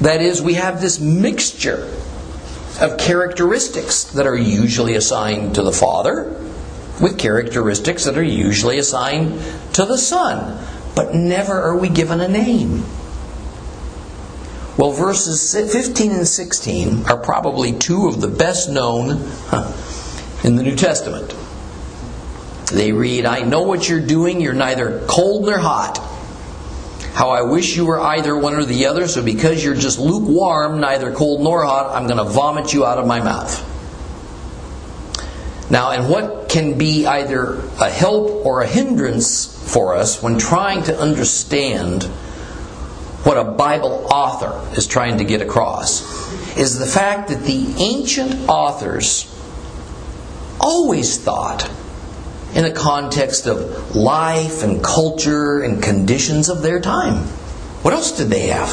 That 0.01 0.23
is, 0.23 0.41
we 0.41 0.55
have 0.55 0.81
this 0.81 0.99
mixture 0.99 1.93
of 2.81 2.97
characteristics 2.99 4.05
that 4.05 4.27
are 4.27 4.37
usually 4.37 4.95
assigned 4.95 5.57
to 5.57 5.63
the 5.63 5.73
Father 5.73 6.37
with 7.01 7.19
characteristics 7.19 8.05
that 8.05 8.17
are 8.17 8.23
usually 8.23 8.79
assigned 8.79 9.43
to 9.75 9.85
the 9.85 9.99
Son, 9.99 10.65
but 10.95 11.15
never 11.15 11.61
are 11.61 11.77
we 11.77 11.89
given 11.89 12.21
a 12.21 12.29
name. 12.29 12.85
Well, 14.77 14.93
verses 14.93 15.53
15 15.53 16.13
and 16.13 16.27
16 16.27 17.05
are 17.07 17.19
probably 17.19 17.73
two 17.73 18.09
of 18.09 18.23
the 18.23 18.29
best 18.29 18.71
known 18.71 19.11
in 20.43 20.57
the 20.57 20.63
New 20.63 20.77
Testament. 20.77 21.35
They 22.73 22.93
read, 22.93 23.27
I 23.27 23.41
know 23.41 23.63
what 23.63 23.89
you're 23.89 24.01
doing, 24.01 24.41
you're 24.41 24.55
neither 24.55 25.05
cold 25.07 25.45
nor 25.45 25.59
hot. 25.59 25.99
How 27.13 27.31
I 27.31 27.43
wish 27.43 27.77
you 27.77 27.87
were 27.87 28.01
either 28.01 28.37
one 28.37 28.55
or 28.55 28.65
the 28.65 28.87
other, 28.87 29.09
so 29.09 29.23
because 29.23 29.65
you're 29.65 29.75
just 29.75 29.99
lukewarm, 29.99 30.81
neither 30.81 31.13
cold 31.13 31.43
nor 31.43 31.65
hot, 31.65 31.95
I'm 31.95 32.07
going 32.07 32.25
to 32.25 32.31
vomit 32.33 32.73
you 32.73 32.87
out 32.87 32.99
of 32.99 33.07
my 33.07 33.21
mouth. 33.21 33.67
Now, 35.71 35.91
and 35.93 36.09
what 36.09 36.49
can 36.49 36.79
be 36.79 37.07
either 37.07 37.63
a 37.81 37.91
help 37.91 38.45
or 38.45 38.63
a 38.63 38.67
hindrance 38.67 39.47
for 39.73 39.95
us 39.95 40.23
when 40.23 40.39
trying 40.39 40.85
to 40.85 40.99
understand 40.99 42.05
what 43.23 43.37
a 43.37 43.45
Bible 43.45 44.07
author 44.11 44.61
is 44.77 44.87
trying 44.87 45.19
to 45.19 45.25
get 45.25 45.43
across 45.43 46.03
is 46.57 46.79
the 46.79 46.87
fact 46.87 47.29
that 47.29 47.45
the 47.45 47.75
ancient 47.79 48.49
authors 48.49 49.27
always 50.59 51.19
thought 51.19 51.71
in 52.55 52.65
the 52.65 52.73
context 52.73 53.47
of 53.47 53.95
life 53.95 54.63
and 54.63 54.83
culture 54.83 55.63
and 55.63 55.83
conditions 55.83 56.49
of 56.49 56.63
their 56.63 56.81
time. 56.81 57.27
What 57.83 57.95
else 57.95 58.17
did 58.17 58.29
they 58.29 58.49
have? 58.49 58.69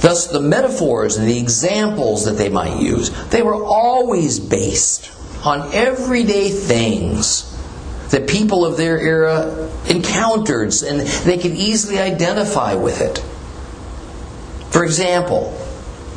Thus, 0.00 0.26
the 0.26 0.40
metaphors 0.40 1.16
and 1.16 1.26
the 1.26 1.38
examples 1.38 2.26
that 2.26 2.32
they 2.32 2.48
might 2.48 2.80
use, 2.80 3.10
they 3.28 3.42
were 3.42 3.64
always 3.64 4.38
based 4.38 5.10
on 5.44 5.72
everyday 5.72 6.50
things 6.50 7.50
that 8.10 8.28
people 8.28 8.66
of 8.66 8.76
their 8.76 8.98
era 8.98 9.70
encountered, 9.88 10.74
and 10.82 11.00
they 11.00 11.38
could 11.38 11.52
easily 11.52 11.98
identify 11.98 12.74
with 12.74 13.00
it. 13.00 13.18
For 14.70 14.84
example, 14.84 15.52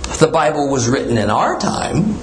if 0.03 0.19
the 0.19 0.27
Bible 0.27 0.69
was 0.69 0.89
written 0.89 1.17
in 1.17 1.29
our 1.29 1.59
time, 1.59 2.17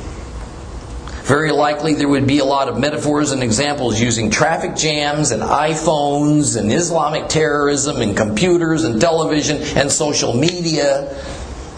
very 1.25 1.53
likely 1.53 1.95
there 1.95 2.07
would 2.07 2.27
be 2.27 2.41
a 2.41 2.45
lot 2.45 2.69
of 2.69 2.79
metaphors 2.79 3.33
and 3.33 3.43
examples 3.43 3.99
using 3.99 4.31
traffic 4.31 4.77
jams 4.77 5.31
and 5.31 5.43
iPhones 5.43 6.55
and 6.59 6.71
Islamic 6.71 7.31
terrorism 7.31 8.03
and 8.03 8.15
computers 8.15 8.85
and 8.85 9.01
television 9.01 9.63
and 9.79 9.91
social 9.91 10.35
media 10.35 11.19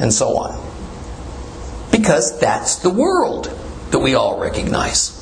and 0.01 0.13
so 0.13 0.37
on. 0.37 0.61
Because 1.93 2.41
that's 2.41 2.77
the 2.77 2.91
world 2.91 3.45
that 3.93 4.01
we 4.01 4.17
all 4.17 4.41
recognize. 4.41 5.17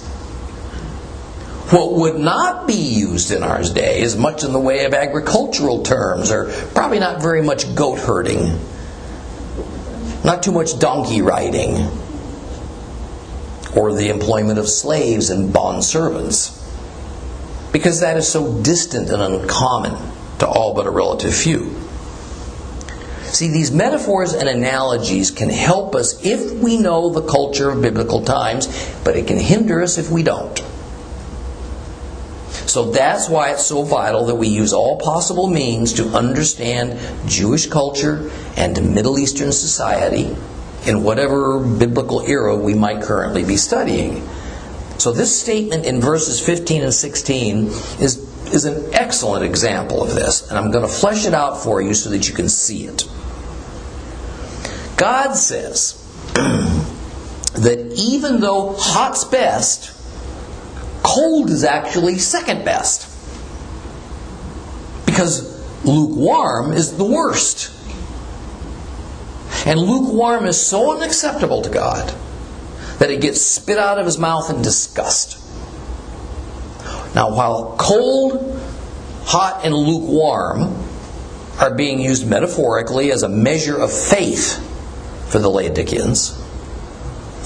What 1.70 1.92
would 1.92 2.18
not 2.18 2.66
be 2.66 2.72
used 2.72 3.30
in 3.30 3.42
our 3.42 3.62
day 3.62 4.00
is 4.00 4.16
much 4.16 4.42
in 4.42 4.54
the 4.54 4.58
way 4.58 4.86
of 4.86 4.94
agricultural 4.94 5.82
terms, 5.82 6.32
or 6.32 6.46
probably 6.72 6.98
not 6.98 7.20
very 7.20 7.42
much 7.42 7.74
goat 7.74 7.98
herding, 7.98 8.58
not 10.24 10.42
too 10.42 10.52
much 10.52 10.78
donkey 10.78 11.20
riding, 11.20 11.90
or 13.76 13.92
the 13.92 14.08
employment 14.08 14.58
of 14.58 14.68
slaves 14.68 15.30
and 15.30 15.52
bond 15.52 15.84
servants, 15.84 16.60
because 17.72 18.00
that 18.00 18.16
is 18.16 18.28
so 18.28 18.62
distant 18.62 19.10
and 19.10 19.20
uncommon 19.20 19.92
to 20.38 20.46
all 20.46 20.74
but 20.74 20.86
a 20.86 20.90
relative 20.90 21.34
few. 21.34 21.74
See, 23.24 23.48
these 23.48 23.72
metaphors 23.72 24.32
and 24.32 24.48
analogies 24.48 25.32
can 25.32 25.50
help 25.50 25.96
us 25.96 26.24
if 26.24 26.52
we 26.52 26.76
know 26.76 27.10
the 27.10 27.22
culture 27.22 27.70
of 27.70 27.82
biblical 27.82 28.22
times, 28.22 28.68
but 29.02 29.16
it 29.16 29.26
can 29.26 29.38
hinder 29.38 29.82
us 29.82 29.98
if 29.98 30.08
we 30.08 30.22
don't. 30.22 30.56
So 32.66 32.90
that's 32.90 33.28
why 33.28 33.50
it's 33.50 33.66
so 33.66 33.82
vital 33.82 34.26
that 34.26 34.36
we 34.36 34.48
use 34.48 34.72
all 34.72 34.98
possible 34.98 35.48
means 35.48 35.94
to 35.94 36.08
understand 36.08 36.98
Jewish 37.28 37.66
culture 37.66 38.30
and 38.56 38.94
Middle 38.94 39.18
Eastern 39.18 39.52
society 39.52 40.36
in 40.86 41.02
whatever 41.02 41.60
biblical 41.60 42.20
era 42.20 42.56
we 42.56 42.74
might 42.74 43.02
currently 43.02 43.44
be 43.44 43.56
studying. 43.56 44.26
So 44.98 45.12
this 45.12 45.38
statement 45.38 45.86
in 45.86 46.00
verses 46.00 46.40
15 46.40 46.82
and 46.82 46.94
16 46.94 47.66
is, 48.00 48.52
is 48.52 48.64
an 48.64 48.94
excellent 48.94 49.44
example 49.44 50.02
of 50.02 50.14
this, 50.14 50.48
and 50.48 50.58
I'm 50.58 50.70
going 50.70 50.86
to 50.86 50.92
flesh 50.92 51.26
it 51.26 51.34
out 51.34 51.62
for 51.62 51.80
you 51.80 51.94
so 51.94 52.10
that 52.10 52.28
you 52.28 52.34
can 52.34 52.48
see 52.48 52.84
it. 52.86 53.08
God 54.96 55.34
says 55.34 56.00
that 56.34 57.94
even 57.96 58.40
though 58.40 58.74
hot's 58.78 59.24
best, 59.24 59.90
cold 61.02 61.50
is 61.50 61.64
actually 61.64 62.18
second 62.18 62.64
best. 62.64 63.10
Because 65.06 65.84
lukewarm 65.84 66.72
is 66.72 66.96
the 66.96 67.04
worst. 67.04 67.70
And 69.66 69.80
lukewarm 69.80 70.46
is 70.46 70.60
so 70.60 70.96
unacceptable 70.96 71.62
to 71.62 71.70
God 71.70 72.14
that 72.98 73.10
it 73.10 73.20
gets 73.20 73.40
spit 73.40 73.78
out 73.78 73.98
of 73.98 74.06
his 74.06 74.18
mouth 74.18 74.50
in 74.50 74.62
disgust. 74.62 75.38
Now, 77.14 77.34
while 77.34 77.76
cold, 77.78 78.60
hot, 79.24 79.64
and 79.64 79.74
lukewarm 79.74 80.76
are 81.60 81.74
being 81.74 82.00
used 82.00 82.26
metaphorically 82.26 83.12
as 83.12 83.22
a 83.22 83.28
measure 83.28 83.78
of 83.78 83.92
faith 83.92 84.58
for 85.30 85.38
the 85.38 85.48
Laodiceans, 85.48 86.36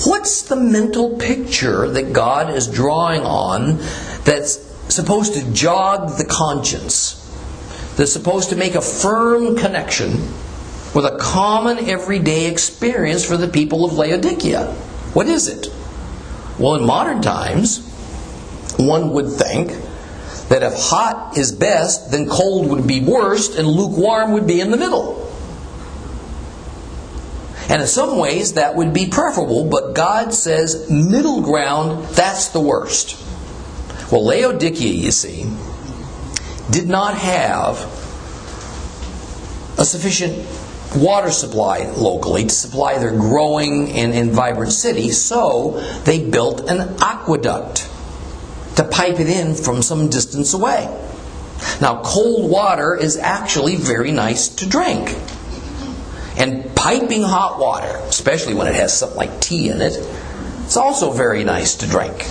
what's 0.07 0.43
the 0.43 0.57
mental 0.57 1.17
picture 1.17 1.89
that 1.89 2.13
God 2.13 2.55
is 2.55 2.67
drawing 2.67 3.23
on 3.23 3.79
that's 4.25 4.57
supposed 4.93 5.35
to 5.35 5.53
jog 5.53 6.17
the 6.17 6.25
conscience? 6.25 7.15
That's 7.97 8.13
supposed 8.13 8.51
to 8.51 8.57
make 8.57 8.75
a 8.75 8.81
firm 8.81 9.57
connection 9.57 10.33
with 10.99 11.07
a 11.07 11.17
common 11.17 11.79
everyday 11.89 12.51
experience 12.51 13.25
for 13.25 13.37
the 13.37 13.47
people 13.47 13.85
of 13.85 13.93
Laodicea. 13.93 14.65
What 15.15 15.29
is 15.29 15.47
it? 15.47 15.69
Well, 16.59 16.75
in 16.75 16.85
modern 16.85 17.23
times, 17.23 17.87
one 18.77 19.13
would 19.13 19.31
think 19.31 19.69
that 20.49 20.65
if 20.65 20.73
hot 20.75 21.39
is 21.39 21.53
best, 21.53 22.11
then 22.11 22.29
cold 22.29 22.69
would 22.71 22.89
be 22.89 22.99
worst 22.99 23.57
and 23.57 23.69
lukewarm 23.69 24.33
would 24.33 24.49
be 24.49 24.61
in 24.61 24.73
the 24.73 24.77
middle. 24.77 25.25
And 27.69 27.81
in 27.81 27.87
some 27.87 28.19
ways, 28.19 28.55
that 28.55 28.75
would 28.75 28.93
be 28.93 29.07
preferable, 29.07 29.67
but 29.71 29.95
God 29.95 30.35
says 30.35 30.91
middle 30.91 31.43
ground, 31.43 32.07
that's 32.07 32.49
the 32.49 32.61
worst. 32.61 33.17
Well, 34.11 34.27
Laodicea, 34.27 34.95
you 34.95 35.13
see, 35.13 35.49
did 36.73 36.89
not 36.89 37.17
have 37.17 37.77
a 39.79 39.85
sufficient 39.85 40.45
water 40.97 41.31
supply 41.31 41.91
locally 41.97 42.45
to 42.45 42.51
supply 42.51 42.99
their 42.99 43.11
growing 43.11 43.91
and, 43.93 44.13
and 44.13 44.33
vibrant 44.33 44.73
city, 44.73 45.11
so 45.11 45.81
they 46.05 46.29
built 46.29 46.69
an 46.69 46.97
aqueduct 47.01 47.89
to 48.77 48.85
pipe 48.85 49.21
it 49.21 49.29
in 49.29 49.55
from 49.55 49.83
some 49.83 50.09
distance 50.09 50.55
away. 50.55 50.87
Now, 51.81 52.03
cold 52.05 52.51
water 52.51 52.95
is 52.95 53.17
actually 53.17 53.77
very 53.77 54.13
nice 54.13 54.49
to 54.49 54.69
drink. 54.69 55.15
And 56.37 56.75
piping 56.77 57.23
hot 57.23 57.59
water, 57.59 57.99
especially 58.07 58.55
when 58.55 58.69
it 58.69 58.75
has 58.77 58.97
something 58.97 59.19
like 59.19 59.41
tea 59.41 59.69
in 59.71 59.81
it, 59.81 59.97
it's 60.65 60.77
also 60.77 61.11
very 61.11 61.43
nice 61.43 61.77
to 61.77 61.89
drink. 61.89 62.27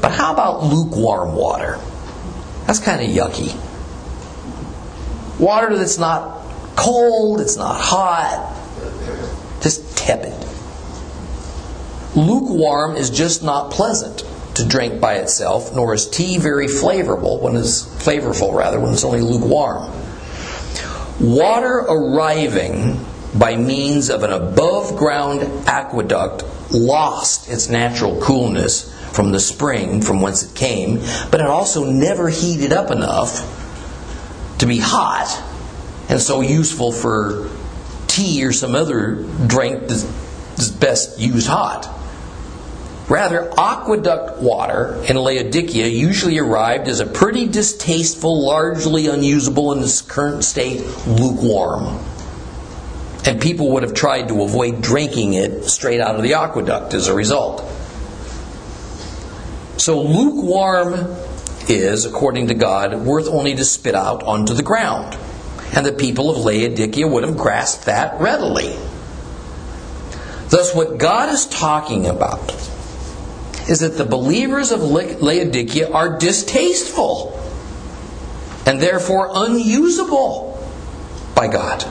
But 0.00 0.12
how 0.12 0.32
about 0.32 0.64
lukewarm 0.64 1.36
water? 1.36 1.78
That's 2.66 2.80
kind 2.80 3.00
of 3.00 3.08
yucky. 3.08 3.54
Water 5.38 5.76
that's 5.76 5.98
not 5.98 6.37
cold, 6.78 7.40
it's 7.40 7.56
not 7.56 7.76
hot, 7.76 8.54
just 9.60 9.96
tepid. 9.96 10.32
Lukewarm 12.14 12.96
is 12.96 13.10
just 13.10 13.42
not 13.42 13.72
pleasant 13.72 14.24
to 14.54 14.66
drink 14.66 15.00
by 15.00 15.14
itself, 15.14 15.74
nor 15.74 15.92
is 15.92 16.08
tea 16.08 16.38
very 16.38 16.66
flavorful 16.66 17.40
when 17.40 17.56
it's 17.56 17.84
flavorful 17.84 18.54
rather 18.54 18.78
when 18.80 18.92
it's 18.92 19.04
only 19.04 19.20
lukewarm. 19.20 19.92
Water 21.20 21.78
arriving 21.78 23.04
by 23.34 23.56
means 23.56 24.08
of 24.08 24.22
an 24.22 24.32
above 24.32 24.96
ground 24.96 25.42
aqueduct 25.66 26.44
lost 26.72 27.50
its 27.50 27.68
natural 27.68 28.20
coolness 28.20 28.94
from 29.12 29.32
the 29.32 29.40
spring 29.40 30.00
from 30.00 30.20
whence 30.20 30.44
it 30.44 30.54
came, 30.54 31.00
but 31.30 31.40
it 31.40 31.46
also 31.46 31.84
never 31.84 32.28
heated 32.28 32.72
up 32.72 32.90
enough 32.92 33.54
to 34.58 34.66
be 34.66 34.78
hot 34.78 35.47
and 36.08 36.20
so 36.20 36.40
useful 36.40 36.92
for 36.92 37.50
tea 38.06 38.44
or 38.44 38.52
some 38.52 38.74
other 38.74 39.26
drink 39.46 39.88
that's 39.88 40.70
best 40.70 41.18
used 41.18 41.46
hot. 41.46 41.94
Rather, 43.08 43.50
aqueduct 43.58 44.42
water 44.42 45.02
in 45.08 45.16
Laodicea 45.16 45.86
usually 45.86 46.38
arrived 46.38 46.88
as 46.88 47.00
a 47.00 47.06
pretty 47.06 47.46
distasteful, 47.46 48.44
largely 48.44 49.06
unusable 49.06 49.72
in 49.72 49.82
its 49.82 50.02
current 50.02 50.44
state, 50.44 50.84
lukewarm. 51.06 52.04
And 53.24 53.40
people 53.40 53.70
would 53.72 53.82
have 53.82 53.94
tried 53.94 54.28
to 54.28 54.42
avoid 54.42 54.82
drinking 54.82 55.34
it 55.34 55.64
straight 55.64 56.00
out 56.00 56.16
of 56.16 56.22
the 56.22 56.34
aqueduct 56.34 56.92
as 56.92 57.08
a 57.08 57.14
result. 57.14 57.60
So, 59.78 60.02
lukewarm 60.02 61.16
is, 61.68 62.04
according 62.04 62.48
to 62.48 62.54
God, 62.54 62.94
worth 63.06 63.28
only 63.28 63.54
to 63.54 63.64
spit 63.64 63.94
out 63.94 64.22
onto 64.22 64.52
the 64.52 64.62
ground. 64.62 65.16
And 65.72 65.84
the 65.84 65.92
people 65.92 66.30
of 66.30 66.38
Laodicea 66.38 67.06
would 67.06 67.24
have 67.24 67.36
grasped 67.36 67.86
that 67.86 68.20
readily. 68.20 68.76
Thus, 70.48 70.74
what 70.74 70.98
God 70.98 71.28
is 71.28 71.46
talking 71.46 72.06
about 72.06 72.52
is 73.68 73.80
that 73.80 73.98
the 73.98 74.04
believers 74.04 74.72
of 74.72 74.82
Laodicea 74.82 75.90
are 75.90 76.18
distasteful 76.18 77.38
and 78.64 78.80
therefore 78.80 79.30
unusable 79.32 80.66
by 81.34 81.48
God. 81.48 81.84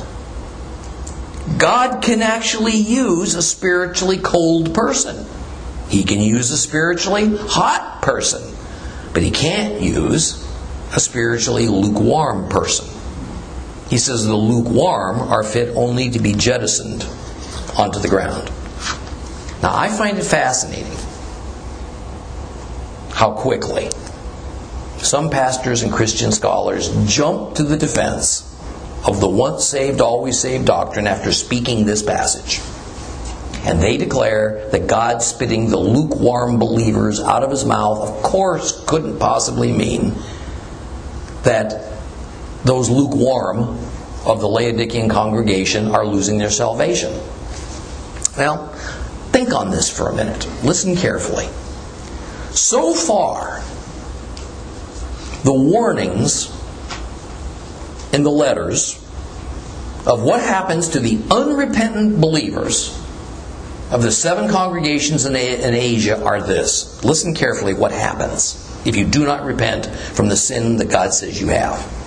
God 1.57 2.01
can 2.01 2.21
actually 2.21 2.75
use 2.75 3.35
a 3.35 3.41
spiritually 3.41 4.17
cold 4.17 4.73
person. 4.73 5.25
He 5.87 6.03
can 6.03 6.19
use 6.19 6.51
a 6.51 6.57
spiritually 6.57 7.37
hot 7.37 8.01
person, 8.01 8.55
but 9.13 9.23
he 9.23 9.31
can't 9.31 9.81
use 9.81 10.43
a 10.93 10.99
spiritually 10.99 11.67
lukewarm 11.67 12.49
person. 12.49 12.87
He 13.89 13.97
says 13.97 14.25
the 14.25 14.35
lukewarm 14.35 15.21
are 15.21 15.43
fit 15.43 15.75
only 15.75 16.09
to 16.09 16.19
be 16.19 16.33
jettisoned 16.33 17.05
onto 17.77 17.99
the 17.99 18.09
ground. 18.09 18.51
Now, 19.61 19.75
I 19.75 19.89
find 19.89 20.17
it 20.17 20.23
fascinating 20.23 20.97
how 23.11 23.31
quickly 23.31 23.89
some 24.97 25.29
pastors 25.29 25.83
and 25.83 25.91
Christian 25.91 26.31
scholars 26.31 26.89
jump 27.05 27.55
to 27.55 27.63
the 27.63 27.77
defense 27.77 28.43
of 29.05 29.21
the 29.21 29.29
once 29.29 29.65
saved, 29.65 30.01
always 30.01 30.37
saved 30.39 30.65
doctrine 30.65 31.07
after 31.07 31.31
speaking 31.31 31.85
this 31.85 32.03
passage. 32.03 32.61
And 33.65 33.81
they 33.81 33.97
declare 33.97 34.69
that 34.71 34.87
God 34.87 35.21
spitting 35.21 35.69
the 35.69 35.77
lukewarm 35.77 36.59
believers 36.59 37.19
out 37.19 37.43
of 37.43 37.51
his 37.51 37.65
mouth, 37.65 37.99
of 37.99 38.23
course, 38.23 38.83
couldn't 38.85 39.19
possibly 39.19 39.71
mean 39.71 40.13
that 41.43 41.86
those 42.67 42.89
lukewarm 42.89 43.77
of 44.25 44.41
the 44.41 44.47
Laodicean 44.47 45.09
congregation 45.09 45.95
are 45.95 46.05
losing 46.05 46.37
their 46.37 46.49
salvation. 46.49 47.11
Well, 48.37 48.67
think 49.31 49.53
on 49.53 49.71
this 49.71 49.89
for 49.89 50.09
a 50.09 50.15
minute. 50.15 50.47
Listen 50.63 50.95
carefully. 50.95 51.47
So 52.51 52.93
far, 52.93 53.61
the 55.43 55.53
warnings 55.53 56.53
in 58.11 58.23
the 58.23 58.31
letters 58.31 58.95
of 60.05 60.23
what 60.23 60.41
happens 60.41 60.89
to 60.89 60.99
the 60.99 61.19
unrepentant 61.31 62.19
believers 62.19 62.97
of 63.91 64.01
the 64.01 64.11
seven 64.11 64.49
congregations 64.49 65.25
in, 65.25 65.35
Asia 65.35 66.21
are 66.23 66.41
this. 66.41 67.03
Listen 67.03 67.33
carefully 67.33 67.73
what 67.73 67.91
happens 67.91 68.63
if 68.85 68.97
you 68.97 69.05
do 69.05 69.25
not 69.25 69.45
repent 69.45 69.85
from 69.85 70.27
the 70.27 70.35
sin 70.35 70.77
that 70.77 70.89
God 70.89 71.13
says 71.13 71.39
you 71.39 71.47
have. 71.47 72.06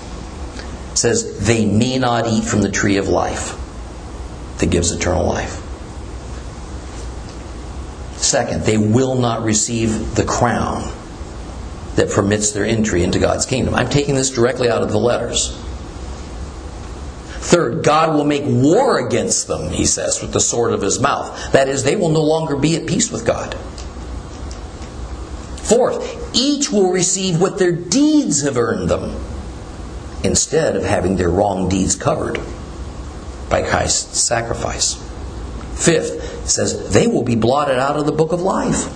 Says, 1.00 1.46
they 1.46 1.64
may 1.64 1.96
not 1.96 2.26
eat 2.26 2.44
from 2.44 2.60
the 2.60 2.70
tree 2.70 2.98
of 2.98 3.08
life 3.08 3.56
that 4.58 4.70
gives 4.70 4.92
eternal 4.92 5.24
life. 5.24 5.62
Second, 8.18 8.64
they 8.64 8.76
will 8.76 9.14
not 9.14 9.42
receive 9.42 10.14
the 10.14 10.26
crown 10.26 10.92
that 11.94 12.10
permits 12.10 12.50
their 12.50 12.66
entry 12.66 13.02
into 13.02 13.18
God's 13.18 13.46
kingdom. 13.46 13.74
I'm 13.74 13.88
taking 13.88 14.14
this 14.14 14.28
directly 14.28 14.68
out 14.68 14.82
of 14.82 14.90
the 14.90 14.98
letters. 14.98 15.56
Third, 17.38 17.82
God 17.82 18.14
will 18.14 18.26
make 18.26 18.42
war 18.44 18.98
against 19.06 19.48
them, 19.48 19.70
he 19.70 19.86
says, 19.86 20.20
with 20.20 20.34
the 20.34 20.38
sword 20.40 20.74
of 20.74 20.82
his 20.82 21.00
mouth. 21.00 21.52
That 21.52 21.70
is, 21.70 21.82
they 21.82 21.96
will 21.96 22.10
no 22.10 22.20
longer 22.20 22.56
be 22.56 22.76
at 22.76 22.86
peace 22.86 23.10
with 23.10 23.24
God. 23.24 23.54
Fourth, 25.64 26.36
each 26.36 26.70
will 26.70 26.92
receive 26.92 27.40
what 27.40 27.58
their 27.58 27.72
deeds 27.72 28.42
have 28.42 28.58
earned 28.58 28.90
them, 28.90 29.16
instead 30.24 30.76
of 30.76 30.84
having 30.84 31.16
their 31.16 31.30
wrong 31.30 31.68
deeds 31.68 31.94
covered 31.94 32.40
by 33.48 33.62
Christ's 33.62 34.20
sacrifice. 34.20 34.94
Fifth, 35.74 36.44
it 36.44 36.48
says 36.48 36.92
they 36.92 37.06
will 37.06 37.22
be 37.22 37.36
blotted 37.36 37.78
out 37.78 37.96
of 37.96 38.06
the 38.06 38.12
book 38.12 38.32
of 38.32 38.40
life. 38.40 38.88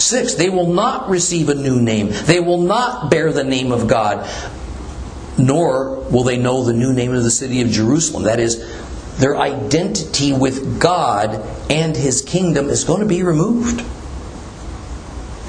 Six, 0.00 0.34
they 0.34 0.48
will 0.48 0.72
not 0.72 1.08
receive 1.10 1.48
a 1.48 1.54
new 1.54 1.80
name. 1.80 2.08
They 2.10 2.40
will 2.40 2.62
not 2.62 3.10
bear 3.10 3.32
the 3.32 3.44
name 3.44 3.72
of 3.72 3.88
God, 3.88 4.30
nor 5.36 6.00
will 6.00 6.22
they 6.22 6.38
know 6.38 6.62
the 6.62 6.72
new 6.72 6.92
name 6.92 7.12
of 7.12 7.24
the 7.24 7.30
city 7.30 7.60
of 7.62 7.68
Jerusalem. 7.68 8.22
That 8.22 8.38
is, 8.38 8.58
their 9.18 9.36
identity 9.36 10.32
with 10.32 10.80
God 10.80 11.44
and 11.68 11.96
His 11.96 12.22
kingdom 12.22 12.68
is 12.68 12.84
going 12.84 13.00
to 13.00 13.06
be 13.06 13.24
removed. 13.24 13.84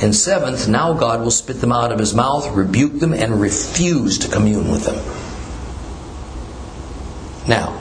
And 0.01 0.15
seventh, 0.15 0.67
now 0.67 0.93
God 0.93 1.21
will 1.21 1.31
spit 1.31 1.59
them 1.59 1.71
out 1.71 1.91
of 1.91 1.99
His 1.99 2.13
mouth, 2.13 2.55
rebuke 2.55 2.99
them, 2.99 3.13
and 3.13 3.41
refuse 3.41 4.17
to 4.19 4.29
commune 4.29 4.71
with 4.71 4.85
them. 4.85 4.95
Now, 7.47 7.77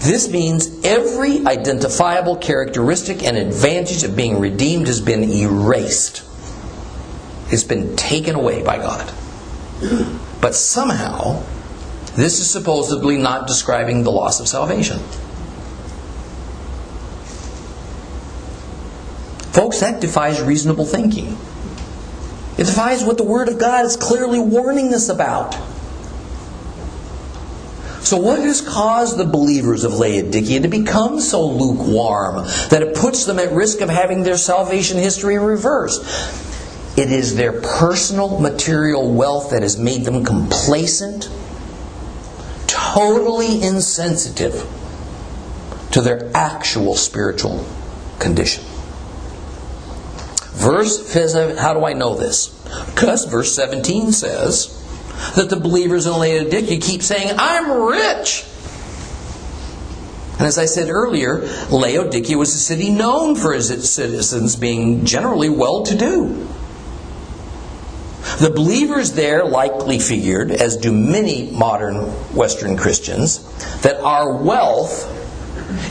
this 0.00 0.28
means 0.28 0.84
every 0.84 1.46
identifiable 1.46 2.36
characteristic 2.36 3.22
and 3.22 3.36
advantage 3.36 4.02
of 4.02 4.16
being 4.16 4.40
redeemed 4.40 4.88
has 4.88 5.00
been 5.00 5.22
erased. 5.22 6.24
It's 7.50 7.64
been 7.64 7.96
taken 7.96 8.34
away 8.34 8.62
by 8.62 8.78
God. 8.78 9.12
But 10.40 10.54
somehow, 10.54 11.44
this 12.16 12.40
is 12.40 12.50
supposedly 12.50 13.16
not 13.16 13.46
describing 13.46 14.02
the 14.02 14.10
loss 14.10 14.40
of 14.40 14.48
salvation. 14.48 14.98
Folks, 19.52 19.80
that 19.80 20.00
defies 20.00 20.40
reasonable 20.40 20.86
thinking. 20.86 21.36
It 22.56 22.64
defies 22.64 23.04
what 23.04 23.18
the 23.18 23.24
Word 23.24 23.48
of 23.48 23.58
God 23.58 23.84
is 23.84 23.96
clearly 23.96 24.40
warning 24.40 24.94
us 24.94 25.08
about. 25.08 25.54
So, 28.02 28.16
what 28.16 28.40
has 28.40 28.60
caused 28.60 29.16
the 29.16 29.24
believers 29.24 29.84
of 29.84 29.94
Laodicea 29.94 30.60
to 30.60 30.68
become 30.68 31.20
so 31.20 31.46
lukewarm 31.46 32.46
that 32.70 32.82
it 32.82 32.96
puts 32.96 33.26
them 33.26 33.38
at 33.38 33.52
risk 33.52 33.80
of 33.80 33.88
having 33.88 34.22
their 34.22 34.36
salvation 34.36 34.98
history 34.98 35.38
reversed? 35.38 36.02
It 36.98 37.12
is 37.12 37.36
their 37.36 37.60
personal 37.60 38.40
material 38.40 39.14
wealth 39.14 39.50
that 39.50 39.62
has 39.62 39.78
made 39.78 40.04
them 40.04 40.24
complacent, 40.24 41.30
totally 42.66 43.62
insensitive 43.62 44.66
to 45.92 46.00
their 46.00 46.30
actual 46.34 46.96
spiritual 46.96 47.64
condition. 48.18 48.64
Verse, 50.52 51.12
how 51.58 51.74
do 51.74 51.84
I 51.84 51.92
know 51.94 52.14
this? 52.14 52.48
Because 52.94 53.24
verse 53.24 53.54
17 53.54 54.12
says, 54.12 54.78
that 55.36 55.48
the 55.50 55.56
believers 55.56 56.06
in 56.06 56.12
Laodicea 56.12 56.78
keep 56.80 57.02
saying, 57.02 57.34
I'm 57.38 57.70
rich. 57.70 58.44
And 60.38 60.46
as 60.46 60.58
I 60.58 60.66
said 60.66 60.88
earlier, 60.88 61.40
Laodicea 61.70 62.36
was 62.36 62.54
a 62.54 62.58
city 62.58 62.90
known 62.90 63.36
for 63.36 63.54
its 63.54 63.88
citizens 63.88 64.56
being 64.56 65.04
generally 65.04 65.48
well 65.48 65.84
to 65.84 65.96
do. 65.96 66.48
The 68.40 68.50
believers 68.50 69.12
there 69.12 69.44
likely 69.44 69.98
figured, 69.98 70.50
as 70.50 70.76
do 70.76 70.92
many 70.92 71.50
modern 71.50 71.96
Western 72.34 72.76
Christians, 72.76 73.40
that 73.82 74.00
our 74.00 74.36
wealth 74.36 75.08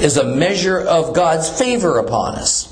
is 0.02 0.18
a 0.18 0.24
measure 0.24 0.80
of 0.80 1.16
God's 1.16 1.50
favor 1.50 2.00
upon 2.00 2.36
us. 2.36 2.71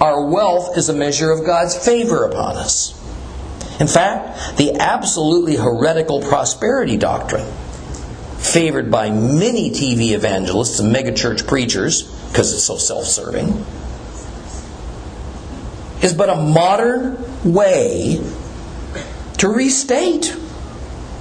Our 0.00 0.26
wealth 0.26 0.76
is 0.76 0.88
a 0.88 0.94
measure 0.94 1.30
of 1.30 1.44
God's 1.44 1.76
favor 1.76 2.24
upon 2.24 2.56
us. 2.56 3.00
In 3.80 3.86
fact, 3.86 4.56
the 4.56 4.76
absolutely 4.78 5.56
heretical 5.56 6.20
prosperity 6.20 6.96
doctrine, 6.96 7.46
favored 8.38 8.90
by 8.90 9.10
many 9.10 9.70
TV 9.70 10.12
evangelists 10.12 10.78
and 10.78 10.94
megachurch 10.94 11.46
preachers 11.46 12.02
because 12.28 12.52
it's 12.52 12.64
so 12.64 12.76
self 12.76 13.04
serving, 13.04 13.64
is 16.02 16.14
but 16.14 16.28
a 16.28 16.36
modern 16.36 17.18
way 17.44 18.20
to 19.38 19.48
restate 19.48 20.36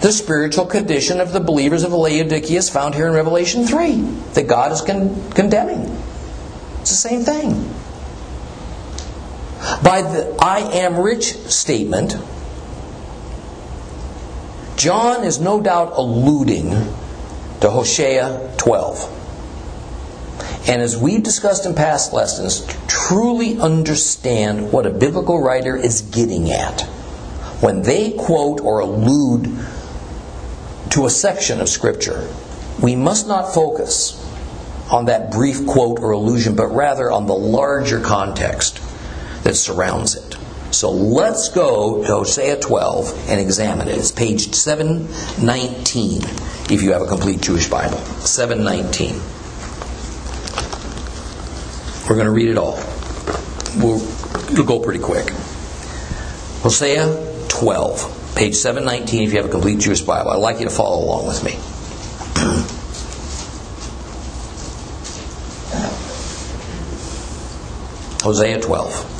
the 0.01 0.11
spiritual 0.11 0.65
condition 0.65 1.21
of 1.21 1.31
the 1.31 1.39
believers 1.39 1.83
of 1.83 1.93
Laodicea 1.93 2.57
is 2.57 2.69
found 2.69 2.93
here 2.93 3.07
in 3.07 3.13
Revelation 3.13 3.65
3 3.65 4.01
that 4.33 4.47
God 4.47 4.71
is 4.73 4.81
con- 4.81 5.31
condemning. 5.31 5.97
It's 6.81 6.89
the 6.89 6.97
same 6.97 7.21
thing. 7.21 7.73
By 9.81 10.01
the 10.01 10.35
I 10.41 10.59
am 10.59 10.99
rich 10.99 11.35
statement, 11.47 12.17
John 14.75 15.23
is 15.23 15.39
no 15.39 15.61
doubt 15.61 15.93
alluding 15.95 16.71
to 17.61 17.69
Hosea 17.69 18.55
12. 18.57 19.21
And 20.67 20.81
as 20.81 20.97
we've 20.97 21.23
discussed 21.23 21.65
in 21.65 21.75
past 21.75 22.11
lessons, 22.11 22.59
to 22.59 22.77
truly 22.87 23.57
understand 23.57 24.73
what 24.73 24.85
a 24.85 24.89
biblical 24.89 25.41
writer 25.41 25.77
is 25.77 26.01
getting 26.01 26.51
at 26.51 26.81
when 27.61 27.83
they 27.83 28.11
quote 28.11 28.59
or 28.59 28.81
allude 28.81 29.45
to 30.89 31.05
a 31.05 31.09
section 31.09 31.61
of 31.61 31.69
Scripture. 31.69 32.27
We 32.81 32.97
must 32.97 33.29
not 33.29 33.53
focus 33.53 34.19
on 34.91 35.05
that 35.05 35.31
brief 35.31 35.65
quote 35.65 36.01
or 36.01 36.11
allusion, 36.11 36.57
but 36.57 36.67
rather 36.67 37.09
on 37.09 37.27
the 37.27 37.35
larger 37.35 38.01
context 38.01 38.82
that 39.43 39.55
surrounds 39.55 40.15
it. 40.15 40.37
So 40.73 40.91
let's 40.91 41.49
go 41.49 42.01
to 42.01 42.07
Hosea 42.07 42.59
12 42.59 43.29
and 43.29 43.39
examine 43.39 43.87
it. 43.87 43.97
It's 43.97 44.11
page 44.11 44.53
719 44.53 46.23
if 46.71 46.81
you 46.81 46.93
have 46.93 47.03
a 47.03 47.05
complete 47.05 47.41
Jewish 47.41 47.69
Bible. 47.69 47.97
719. 47.97 49.21
We're 52.09 52.15
going 52.15 52.25
to 52.25 52.31
read 52.31 52.49
it 52.49 52.57
all. 52.57 52.79
We'll, 53.77 54.01
it'll 54.51 54.65
go 54.65 54.79
pretty 54.79 54.99
quick. 54.99 55.29
Hosea 56.63 57.47
12, 57.49 58.33
page 58.35 58.55
719 58.55 59.23
if 59.23 59.31
you 59.31 59.37
have 59.37 59.47
a 59.47 59.51
complete 59.51 59.79
Jewish 59.79 60.01
Bible. 60.01 60.31
I'd 60.31 60.37
like 60.37 60.59
you 60.59 60.65
to 60.65 60.71
follow 60.71 61.05
along 61.05 61.27
with 61.27 61.43
me. 61.43 61.51
Hosea 68.23 68.61
12. 68.61 69.12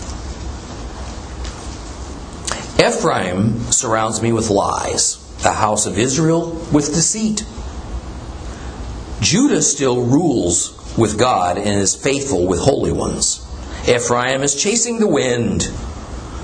Ephraim 2.86 3.72
surrounds 3.72 4.22
me 4.22 4.34
with 4.34 4.50
lies, 4.50 5.18
the 5.42 5.54
house 5.54 5.86
of 5.86 5.98
Israel 5.98 6.50
with 6.74 6.88
deceit. 6.88 7.46
Judah 9.22 9.62
still 9.62 10.04
rules 10.04 10.98
with 10.98 11.18
God 11.18 11.58
and 11.58 11.80
is 11.80 11.96
faithful 11.96 12.46
with 12.46 12.60
holy 12.60 12.92
ones. 12.92 13.40
Ephraim 13.88 14.44
is 14.44 14.62
chasing 14.62 15.00
the 15.00 15.08
wind, 15.08 15.72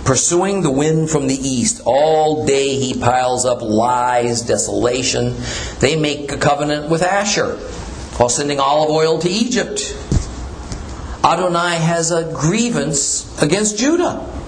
pursuing 0.06 0.62
the 0.62 0.72
wind 0.72 1.10
from 1.10 1.28
the 1.28 1.36
east. 1.36 1.82
All 1.86 2.46
day 2.46 2.76
he 2.76 2.98
piles 2.98 3.46
up 3.46 3.62
lies, 3.62 4.42
desolation. 4.42 5.36
They 5.80 6.00
make 6.00 6.32
a 6.32 6.38
covenant 6.38 6.90
with 6.90 7.02
Asher 7.02 7.58
while 8.18 8.30
sending 8.30 8.62
olive 8.62 8.92
oil 8.92 9.20
to 9.20 9.30
Egypt. 9.30 9.94
Adonai 11.22 11.76
has 11.76 12.12
a 12.12 12.32
grievance 12.34 13.42
against 13.42 13.78
Judah. 13.78 14.39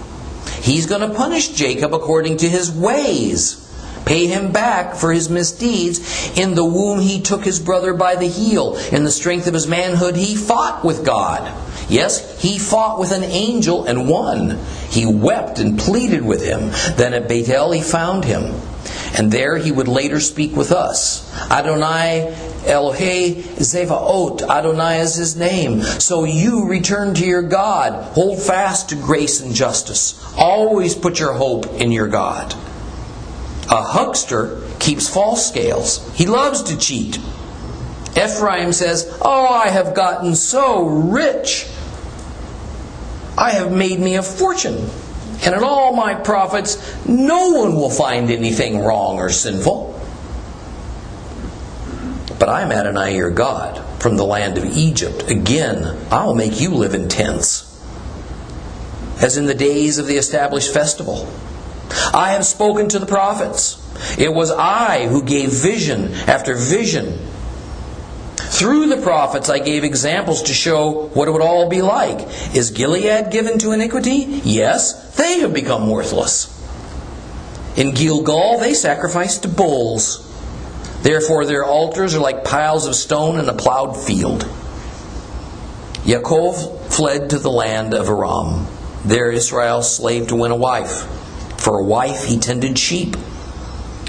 He's 0.62 0.86
going 0.86 1.02
to 1.02 1.15
punish 1.15 1.50
Jacob 1.50 1.93
according 1.93 2.38
to 2.38 2.50
his 2.50 2.71
ways. 2.71 3.67
Pay 4.06 4.28
him 4.28 4.52
back 4.52 4.95
for 4.95 5.13
his 5.13 5.30
misdeeds. 5.30 6.38
In 6.38 6.56
the 6.56 6.65
womb, 6.65 7.00
he 7.00 7.21
took 7.21 7.43
his 7.43 7.60
brother 7.60 7.93
by 7.93 8.15
the 8.15 8.28
heel. 8.28 8.76
In 8.91 9.04
the 9.04 9.12
strength 9.12 9.47
of 9.47 9.54
his 9.54 9.67
manhood, 9.67 10.15
he 10.15 10.36
fought 10.36 10.84
with 10.84 11.06
God. 11.06 11.52
Yes, 11.89 12.41
he 12.41 12.58
fought 12.58 13.00
with 13.00 13.12
an 13.12 13.24
angel 13.24 13.86
and 13.86 14.08
won. 14.10 14.60
He 14.89 15.06
wept 15.06 15.60
and 15.60 15.78
pleaded 15.78 16.24
with 16.24 16.43
him. 16.43 16.71
Then 16.95 17.13
at 17.13 17.28
Bethel, 17.28 17.71
he 17.71 17.82
found 17.82 18.24
him. 18.26 18.54
And 19.17 19.32
there 19.32 19.58
he 19.58 19.71
would 19.71 19.88
later 19.88 20.19
speak 20.19 20.56
with 20.56 20.71
us. 20.71 21.30
Adonai 21.52 22.51
Elohe 22.63 23.41
Zevaot, 23.58 24.41
Adonai 24.47 25.00
is 25.00 25.15
his 25.15 25.36
name. 25.36 25.82
So 25.82 26.24
you 26.26 26.67
return 26.67 27.13
to 27.15 27.26
your 27.26 27.41
God. 27.41 28.13
Hold 28.13 28.41
fast 28.41 28.89
to 28.89 28.95
grace 28.95 29.41
and 29.41 29.54
justice. 29.54 30.21
Always 30.38 30.95
put 30.95 31.19
your 31.19 31.34
hope 31.34 31.65
in 31.82 31.91
your 31.91 32.08
God. 32.08 32.54
A 33.69 33.82
huckster 33.82 34.62
keeps 34.80 35.10
false 35.10 35.47
scales. 35.47 36.08
He 36.13 36.26
loves 36.26 36.63
to 36.63 36.78
cheat. 36.78 37.17
Ephraim 38.17 38.74
says, 38.74 39.17
Oh, 39.21 39.47
I 39.47 39.69
have 39.69 39.95
gotten 39.95 40.36
so 40.36 40.84
rich. 40.86 41.67
I 43.38 43.52
have 43.52 43.71
made 43.71 44.00
me 44.00 44.15
a 44.15 44.24
fortune. 44.24 44.89
And 45.43 45.56
in 45.56 45.63
all 45.63 45.95
my 45.95 46.13
profits, 46.13 46.78
no 47.08 47.52
one 47.52 47.76
will 47.76 47.89
find 47.89 48.30
anything 48.30 48.80
wrong 48.80 49.17
or 49.17 49.30
sinful. 49.30 49.90
I'm 52.52 52.72
Adonai 52.72 53.16
your 53.16 53.32
God 53.32 53.82
from 54.02 54.18
the 54.18 54.26
land 54.26 54.58
of 54.58 54.66
Egypt. 54.66 55.32
Again, 55.32 55.98
I 56.12 56.26
will 56.26 56.36
make 56.36 56.60
you 56.60 56.72
live 56.72 56.94
in 56.94 57.08
tents, 57.08 57.64
as 59.24 59.38
in 59.38 59.46
the 59.46 59.54
days 59.54 59.98
of 60.00 60.08
the 60.08 60.18
established 60.18 60.74
festival. 60.74 61.32
I 62.14 62.32
have 62.32 62.46
spoken 62.46 62.90
to 62.90 63.00
the 63.00 63.06
prophets. 63.06 63.78
It 64.20 64.34
was 64.34 64.52
I 64.52 65.08
who 65.08 65.24
gave 65.24 65.52
vision 65.52 66.12
after 66.28 66.56
vision. 66.56 67.20
Through 68.36 68.88
the 68.88 69.02
prophets, 69.02 69.50
I 69.50 69.60
gave 69.60 69.86
examples 69.86 70.44
to 70.44 70.54
show 70.54 71.08
what 71.14 71.30
it 71.30 71.32
would 71.32 71.42
all 71.42 71.70
be 71.70 71.82
like. 71.82 72.28
Is 72.54 72.72
Gilead 72.72 73.32
given 73.32 73.60
to 73.60 73.72
iniquity? 73.72 74.42
Yes, 74.44 75.16
they 75.16 75.40
have 75.40 75.54
become 75.54 75.90
worthless. 75.90 76.58
In 77.78 77.94
Gilgal, 77.94 78.60
they 78.60 78.74
sacrificed 78.74 79.44
to 79.44 79.48
bulls. 79.48 80.28
Therefore, 81.02 81.46
their 81.46 81.66
altars 81.66 82.16
are 82.16 82.20
like 82.20 82.44
piles 82.44 82.86
of 82.86 82.96
stone 82.96 83.40
in 83.40 83.50
a 83.50 83.54
plowed 83.54 83.98
field. 83.98 84.48
Yaakov 86.04 86.92
fled 86.92 87.30
to 87.32 87.40
the 87.40 87.52
land 87.52 87.94
of 87.94 88.10
Aram. 88.10 88.68
There 89.06 89.32
Israel 89.32 89.82
slaved 89.82 90.30
to 90.30 90.36
win 90.36 90.52
a 90.52 90.56
wife. 90.56 91.08
For 91.60 91.78
a 91.78 91.84
wife 91.84 92.26
he 92.26 92.40
tended 92.40 92.78
sheep. 92.78 93.16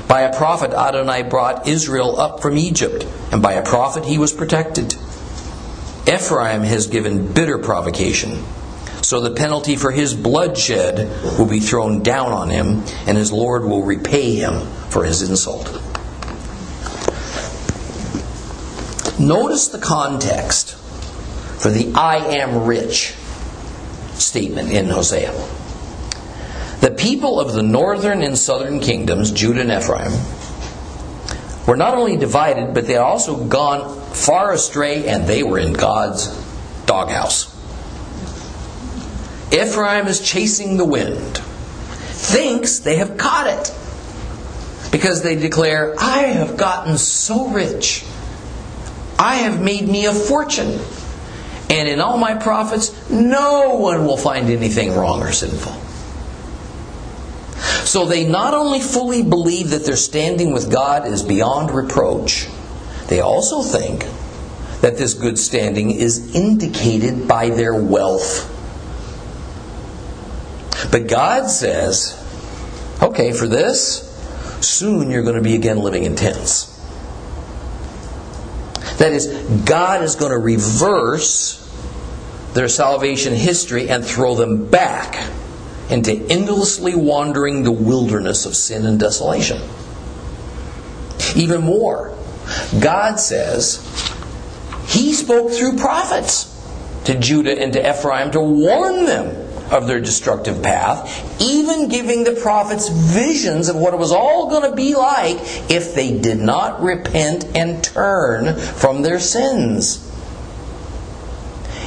By 0.09 0.22
a 0.22 0.37
prophet 0.37 0.72
Adonai 0.72 1.22
brought 1.22 1.66
Israel 1.66 2.20
up 2.20 2.40
from 2.40 2.59
Egypt, 2.59 3.07
and 3.31 3.42
by 3.42 3.55
a 3.55 3.64
prophet 3.64 4.05
he 4.05 4.18
was 4.18 4.33
protected. 4.33 4.94
Ephraim 6.07 6.62
has 6.62 6.87
given 6.87 7.33
bitter 7.33 7.59
provocation. 7.59 8.42
So 9.02 9.20
the 9.20 9.35
penalty 9.35 9.76
for 9.76 9.90
his 9.90 10.14
bloodshed 10.14 11.09
will 11.38 11.46
be 11.46 11.61
thrown 11.61 12.02
down 12.02 12.33
on 12.33 12.50
him, 12.50 12.83
and 13.07 13.18
his 13.18 13.33
Lord 13.33 13.64
will 13.64 13.83
repay 13.83 14.35
him 14.35 14.66
for 14.88 15.05
his 15.05 15.22
insult. 15.28 15.81
Notice 19.22 19.68
the 19.68 19.78
context 19.78 20.74
for 20.74 21.70
the 21.70 21.92
I 21.94 22.16
am 22.16 22.64
rich 22.64 23.14
statement 24.14 24.72
in 24.72 24.88
Hosea. 24.88 25.30
The 26.80 26.90
people 26.90 27.38
of 27.38 27.52
the 27.52 27.62
northern 27.62 28.22
and 28.22 28.37
southern 28.37 28.80
kingdoms, 28.80 29.30
Judah 29.30 29.61
and 29.61 29.70
Ephraim, 29.70 30.11
were 31.68 31.76
not 31.76 31.94
only 31.94 32.16
divided, 32.16 32.74
but 32.74 32.88
they 32.88 32.94
had 32.94 33.02
also 33.02 33.44
gone 33.44 34.00
far 34.12 34.52
astray 34.52 35.06
and 35.06 35.28
they 35.28 35.44
were 35.44 35.61
in 35.61 35.72
God's 35.72 36.26
doghouse. 36.87 37.46
Ephraim 39.52 40.08
is 40.08 40.20
chasing 40.20 40.76
the 40.76 40.85
wind, 40.85 41.38
thinks 41.38 42.80
they 42.80 42.96
have 42.96 43.16
caught 43.16 43.46
it 43.46 43.72
because 44.90 45.22
they 45.22 45.37
declare, 45.37 45.94
I 45.96 46.22
have 46.22 46.56
gotten 46.56 46.98
so 46.98 47.46
rich. 47.50 48.04
I 49.22 49.37
have 49.37 49.62
made 49.62 49.87
me 49.87 50.06
a 50.06 50.12
fortune. 50.12 50.80
And 51.70 51.88
in 51.88 52.00
all 52.00 52.18
my 52.18 52.35
profits, 52.35 53.08
no 53.08 53.76
one 53.76 54.04
will 54.04 54.16
find 54.16 54.50
anything 54.50 54.96
wrong 54.96 55.22
or 55.22 55.30
sinful. 55.30 55.72
So 57.87 58.04
they 58.04 58.28
not 58.28 58.52
only 58.52 58.80
fully 58.80 59.22
believe 59.22 59.70
that 59.70 59.85
their 59.85 59.94
standing 59.96 60.52
with 60.52 60.72
God 60.72 61.06
is 61.06 61.22
beyond 61.22 61.70
reproach, 61.70 62.48
they 63.06 63.20
also 63.20 63.62
think 63.62 64.00
that 64.80 64.98
this 64.98 65.14
good 65.14 65.38
standing 65.38 65.92
is 65.92 66.35
indicated 66.35 67.28
by 67.28 67.50
their 67.50 67.80
wealth. 67.80 68.48
But 70.90 71.06
God 71.06 71.48
says, 71.48 72.18
okay, 73.00 73.30
for 73.30 73.46
this, 73.46 74.08
soon 74.66 75.12
you're 75.12 75.22
going 75.22 75.37
to 75.37 75.42
be 75.42 75.54
again 75.54 75.78
living 75.78 76.02
in 76.02 76.16
tents. 76.16 76.71
That 78.98 79.12
is, 79.12 79.26
God 79.64 80.02
is 80.02 80.14
going 80.16 80.33
to 80.33 80.38
reverse 80.38 81.59
their 82.55 82.68
salvation 82.68 83.35
history 83.35 83.88
and 83.88 84.05
throw 84.05 84.35
them 84.35 84.66
back 84.68 85.31
into 85.90 86.12
endlessly 86.12 86.94
wandering 86.94 87.62
the 87.62 87.72
wilderness 87.72 88.46
of 88.46 88.57
sin 88.57 88.87
and 88.87 88.98
desolation. 89.00 89.61
Even 91.35 91.62
more, 91.62 92.16
God 92.81 93.16
says 93.16 93.78
He 94.87 95.12
spoke 95.12 95.50
through 95.50 95.76
prophets 95.76 96.48
to 97.05 97.18
Judah 97.18 97.59
and 97.59 97.72
to 97.72 97.90
Ephraim 97.90 98.31
to 98.33 98.40
warn 98.40 99.07
them 99.07 99.41
of 99.72 99.87
their 99.87 100.00
destructive 100.00 100.62
path, 100.62 101.40
even 101.40 101.88
giving 101.88 102.24
the 102.24 102.32
prophets 102.32 102.88
visions 102.88 103.68
of 103.68 103.76
what 103.76 103.94
it 103.94 103.98
was 103.98 104.12
all 104.12 104.50
going 104.50 104.70
to 104.70 104.76
be 104.76 104.94
like 104.94 105.38
if 105.70 105.94
they 105.94 106.18
did 106.18 106.38
not 106.38 106.82
repent 106.82 107.44
and 107.56 107.82
turn 107.82 108.56
from 108.56 109.02
their 109.02 109.18
sins. 109.18 110.08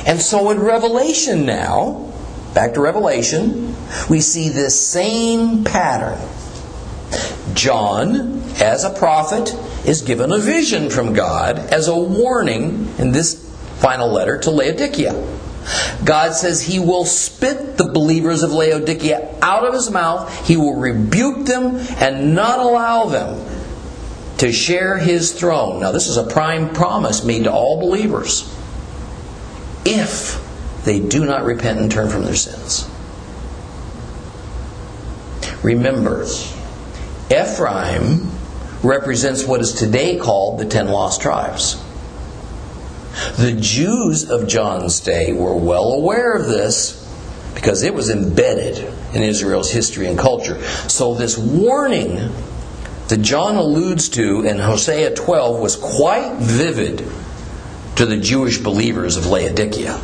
And 0.06 0.20
so 0.20 0.52
in 0.52 0.60
Revelation 0.60 1.46
now, 1.46 2.14
back 2.54 2.74
to 2.76 2.82
Revelation, 2.82 3.76
we 4.10 4.20
see 4.20 4.50
this 4.50 4.80
same 4.80 5.64
pattern. 5.64 6.20
John, 7.54 8.42
as 8.60 8.84
a 8.84 8.94
prophet, 8.94 9.56
is 9.86 10.02
given 10.02 10.32
a 10.32 10.40
vision 10.40 10.90
from 10.90 11.14
God 11.14 11.60
as 11.60 11.88
a 11.88 11.96
warning 11.96 12.94
in 12.98 13.12
this 13.12 13.36
final 13.78 14.12
letter 14.12 14.38
to 14.40 14.52
Laodicea. 14.52 15.14
God 16.04 16.34
says 16.34 16.62
he 16.62 16.80
will 16.80 17.06
spit 17.06 17.78
the 17.78 17.86
believers 17.86 18.44
of 18.44 18.52
Laodicea 18.52 19.40
out 19.42 19.66
of 19.66 19.74
his 19.74 19.90
mouth. 19.90 20.48
He 20.48 20.58
will 20.58 20.76
rebuke 20.76 21.46
them 21.46 21.78
and 21.98 22.36
not 22.36 22.60
allow 22.60 23.06
them 23.06 23.44
to 24.38 24.52
share 24.52 24.98
his 24.98 25.32
throne. 25.32 25.80
Now, 25.82 25.92
this 25.92 26.08
is 26.08 26.18
a 26.18 26.24
prime 26.24 26.74
promise 26.74 27.24
made 27.24 27.46
to 27.46 27.52
all 27.52 27.80
believers 27.80 28.52
if 29.86 30.42
they 30.84 31.00
do 31.00 31.26
not 31.26 31.46
repent 31.46 31.80
and 31.80 31.92
turn 31.92 32.10
from 32.10 32.26
their 32.26 32.36
sins. 32.36 32.90
Remember, 35.64 36.26
Ephraim 37.32 38.30
represents 38.84 39.46
what 39.46 39.62
is 39.62 39.74
today 39.74 40.18
called 40.18 40.60
the 40.60 40.66
ten 40.66 40.90
lost 40.90 41.22
tribes. 41.22 41.82
The 43.38 43.54
Jews 43.54 44.30
of 44.30 44.48
John's 44.48 45.00
day 45.00 45.32
were 45.32 45.56
well 45.56 45.94
aware 45.94 46.34
of 46.34 46.48
this 46.48 47.02
because 47.54 47.84
it 47.84 47.94
was 47.94 48.10
embedded 48.10 48.78
in 49.14 49.24
Israel's 49.24 49.72
history 49.72 50.08
and 50.08 50.18
culture. 50.20 50.62
So, 50.90 51.16
this 51.16 51.38
warning 51.38 52.32
that 53.08 53.22
John 53.22 53.56
alludes 53.56 54.10
to 54.10 54.42
in 54.42 54.60
Hosea 54.60 55.16
12 55.16 55.60
was 55.60 55.76
quite 55.76 56.36
vivid 56.36 57.06
to 57.96 58.06
the 58.06 58.18
Jewish 58.18 58.58
believers 58.58 59.16
of 59.16 59.28
Laodicea. 59.28 60.00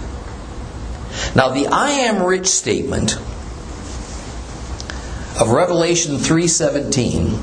Now, 1.35 1.49
the 1.49 1.67
I 1.67 1.89
am 1.91 2.23
rich 2.23 2.47
statement 2.47 3.17
of 5.39 5.51
Revelation 5.51 6.17
3:17 6.17 7.39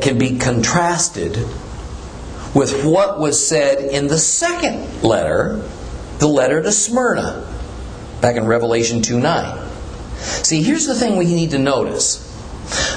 can 0.00 0.18
be 0.18 0.38
contrasted 0.38 1.36
with 2.54 2.84
what 2.84 3.18
was 3.18 3.46
said 3.46 3.78
in 3.92 4.08
the 4.08 4.18
second 4.18 5.02
letter, 5.02 5.62
the 6.18 6.26
letter 6.26 6.62
to 6.62 6.72
Smyrna, 6.72 7.46
back 8.20 8.36
in 8.36 8.46
Revelation 8.46 9.02
2 9.02 9.20
9. 9.20 9.70
See, 10.18 10.62
here's 10.62 10.86
the 10.86 10.94
thing 10.94 11.16
we 11.16 11.24
need 11.24 11.50
to 11.50 11.58
notice. 11.58 12.26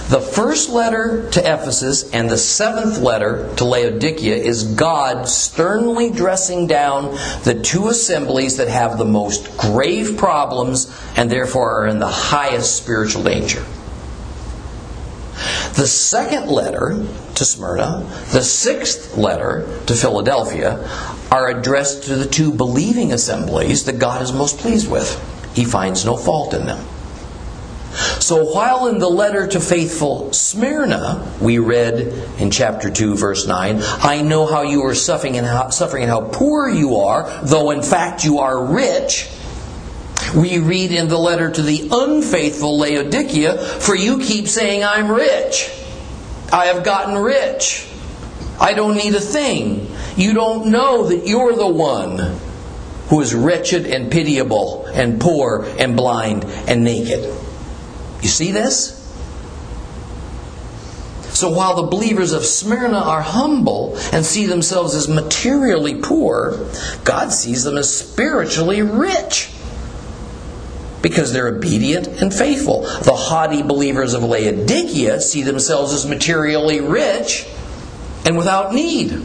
The 0.09 0.19
first 0.19 0.69
letter 0.69 1.29
to 1.31 1.39
Ephesus 1.39 2.11
and 2.11 2.29
the 2.29 2.37
seventh 2.37 2.99
letter 2.99 3.51
to 3.55 3.65
Laodicea 3.65 4.35
is 4.35 4.63
God 4.63 5.27
sternly 5.27 6.11
dressing 6.11 6.67
down 6.67 7.17
the 7.43 7.59
two 7.63 7.87
assemblies 7.87 8.57
that 8.57 8.67
have 8.67 8.97
the 8.97 9.05
most 9.05 9.57
grave 9.57 10.17
problems 10.17 10.93
and 11.15 11.31
therefore 11.31 11.83
are 11.83 11.87
in 11.87 11.99
the 11.99 12.07
highest 12.07 12.75
spiritual 12.75 13.23
danger. 13.23 13.63
The 15.75 15.87
second 15.87 16.49
letter 16.49 17.03
to 17.43 17.49
Smyrna, 17.49 18.09
the 18.31 18.41
sixth 18.41 19.17
letter 19.17 19.67
to 19.87 19.95
Philadelphia, 19.95 20.79
are 21.29 21.49
addressed 21.49 22.03
to 22.03 22.15
the 22.15 22.25
two 22.25 22.53
believing 22.53 23.11
assemblies 23.11 23.83
that 23.85 23.99
God 23.99 24.21
is 24.21 24.31
most 24.31 24.59
pleased 24.59 24.89
with. 24.89 25.11
He 25.53 25.65
finds 25.65 26.05
no 26.05 26.15
fault 26.15 26.53
in 26.53 26.65
them. 26.65 26.85
So 28.19 28.45
while 28.45 28.87
in 28.87 28.97
the 28.97 29.09
letter 29.09 29.45
to 29.45 29.59
faithful 29.59 30.31
Smyrna, 30.31 31.31
we 31.41 31.59
read 31.59 32.13
in 32.39 32.49
chapter 32.49 32.89
2, 32.89 33.15
verse 33.15 33.45
9, 33.45 33.79
I 33.81 34.21
know 34.21 34.45
how 34.45 34.63
you 34.63 34.85
are 34.85 34.95
suffering 34.95 35.37
and 35.37 35.45
how, 35.45 35.69
suffering 35.69 36.03
and 36.03 36.11
how 36.11 36.21
poor 36.21 36.69
you 36.69 36.97
are, 36.97 37.29
though 37.43 37.71
in 37.71 37.83
fact 37.83 38.23
you 38.23 38.39
are 38.39 38.65
rich. 38.65 39.29
We 40.33 40.59
read 40.59 40.91
in 40.91 41.09
the 41.09 41.19
letter 41.19 41.51
to 41.51 41.61
the 41.61 41.89
unfaithful 41.91 42.79
Laodicea, 42.79 43.57
For 43.57 43.95
you 43.95 44.19
keep 44.19 44.47
saying, 44.47 44.83
I'm 44.83 45.11
rich. 45.11 45.69
I 46.53 46.67
have 46.67 46.83
gotten 46.83 47.17
rich. 47.17 47.87
I 48.61 48.73
don't 48.73 48.95
need 48.95 49.15
a 49.15 49.19
thing. 49.19 49.87
You 50.15 50.33
don't 50.33 50.67
know 50.67 51.07
that 51.07 51.25
you're 51.25 51.55
the 51.55 51.67
one 51.67 52.37
who 53.07 53.21
is 53.21 53.33
wretched 53.33 53.87
and 53.87 54.11
pitiable 54.11 54.85
and 54.85 55.19
poor 55.19 55.65
and 55.79 55.97
blind 55.97 56.45
and 56.67 56.83
naked. 56.83 57.23
You 58.21 58.29
see 58.29 58.51
this? 58.51 58.99
So 61.29 61.49
while 61.49 61.75
the 61.75 61.87
believers 61.87 62.33
of 62.33 62.45
Smyrna 62.45 62.99
are 62.99 63.23
humble 63.23 63.97
and 64.11 64.23
see 64.23 64.45
themselves 64.45 64.93
as 64.93 65.07
materially 65.07 65.95
poor, 65.95 66.69
God 67.03 67.33
sees 67.33 67.63
them 67.63 67.79
as 67.79 67.91
spiritually 67.91 68.83
rich 68.83 69.49
because 71.03 71.33
they're 71.33 71.49
obedient 71.49 72.07
and 72.07 72.33
faithful. 72.33 72.81
The 72.81 73.13
haughty 73.13 73.61
believers 73.61 74.15
of 74.15 74.23
Laodicea 74.23 75.21
see 75.21 75.43
themselves 75.43 75.93
as 75.93 76.07
materially 76.07 76.79
rich 76.79 77.45
and 78.25 78.37
without 78.37 78.73
need. 78.73 79.21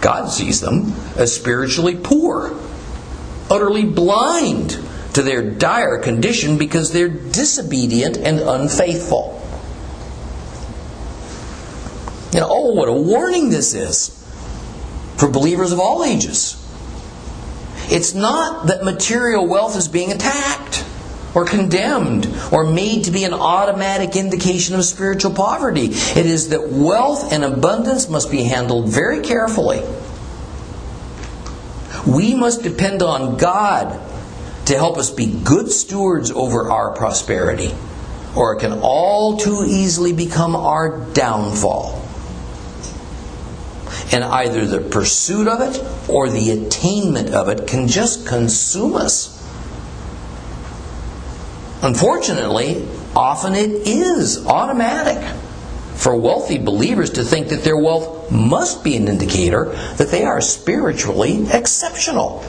God 0.00 0.28
sees 0.28 0.60
them 0.60 0.92
as 1.16 1.34
spiritually 1.34 1.96
poor, 1.96 2.56
utterly 3.50 3.86
blind 3.86 4.78
to 5.14 5.22
their 5.22 5.50
dire 5.50 5.98
condition 5.98 6.58
because 6.58 6.92
they're 6.92 7.08
disobedient 7.08 8.18
and 8.18 8.38
unfaithful. 8.38 9.34
Know, 12.34 12.46
oh, 12.48 12.74
what 12.74 12.90
a 12.90 12.92
warning 12.92 13.48
this 13.48 13.74
is 13.74 14.10
for 15.16 15.28
believers 15.28 15.72
of 15.72 15.80
all 15.80 16.04
ages. 16.04 16.57
It's 17.90 18.14
not 18.14 18.66
that 18.66 18.84
material 18.84 19.46
wealth 19.46 19.76
is 19.76 19.88
being 19.88 20.12
attacked 20.12 20.84
or 21.34 21.44
condemned 21.44 22.28
or 22.50 22.64
made 22.64 23.04
to 23.04 23.10
be 23.10 23.24
an 23.24 23.34
automatic 23.34 24.16
indication 24.16 24.74
of 24.74 24.84
spiritual 24.84 25.32
poverty. 25.34 25.86
It 25.86 26.26
is 26.26 26.48
that 26.50 26.68
wealth 26.68 27.32
and 27.32 27.44
abundance 27.44 28.08
must 28.08 28.30
be 28.30 28.42
handled 28.42 28.88
very 28.88 29.20
carefully. 29.20 29.82
We 32.06 32.34
must 32.34 32.62
depend 32.62 33.02
on 33.02 33.36
God 33.36 34.00
to 34.66 34.74
help 34.74 34.98
us 34.98 35.10
be 35.10 35.26
good 35.26 35.70
stewards 35.70 36.30
over 36.30 36.70
our 36.70 36.92
prosperity, 36.92 37.74
or 38.36 38.54
it 38.54 38.60
can 38.60 38.80
all 38.82 39.36
too 39.36 39.64
easily 39.66 40.12
become 40.12 40.54
our 40.54 40.98
downfall. 41.12 42.07
And 44.10 44.24
either 44.24 44.64
the 44.64 44.80
pursuit 44.80 45.48
of 45.48 45.60
it 45.60 45.84
or 46.08 46.30
the 46.30 46.50
attainment 46.50 47.34
of 47.34 47.48
it 47.48 47.66
can 47.66 47.88
just 47.88 48.26
consume 48.26 48.96
us. 48.96 49.34
Unfortunately, 51.82 52.86
often 53.14 53.54
it 53.54 53.86
is 53.86 54.46
automatic 54.46 55.22
for 55.94 56.16
wealthy 56.16 56.58
believers 56.58 57.10
to 57.10 57.24
think 57.24 57.48
that 57.48 57.64
their 57.64 57.76
wealth 57.76 58.30
must 58.30 58.82
be 58.82 58.96
an 58.96 59.08
indicator 59.08 59.66
that 59.96 60.08
they 60.10 60.24
are 60.24 60.40
spiritually 60.40 61.46
exceptional, 61.52 62.44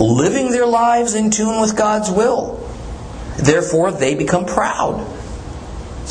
living 0.00 0.50
their 0.50 0.66
lives 0.66 1.14
in 1.14 1.30
tune 1.30 1.60
with 1.60 1.76
God's 1.76 2.10
will. 2.10 2.58
Therefore, 3.38 3.90
they 3.92 4.14
become 4.14 4.46
proud 4.46 5.06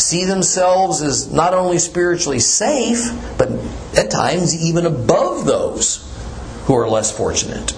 see 0.01 0.25
themselves 0.25 1.01
as 1.01 1.31
not 1.31 1.53
only 1.53 1.79
spiritually 1.79 2.39
safe, 2.39 3.11
but 3.37 3.49
at 3.97 4.11
times 4.11 4.55
even 4.55 4.85
above 4.85 5.45
those 5.45 6.07
who 6.65 6.75
are 6.75 6.89
less 6.89 7.15
fortunate. 7.15 7.75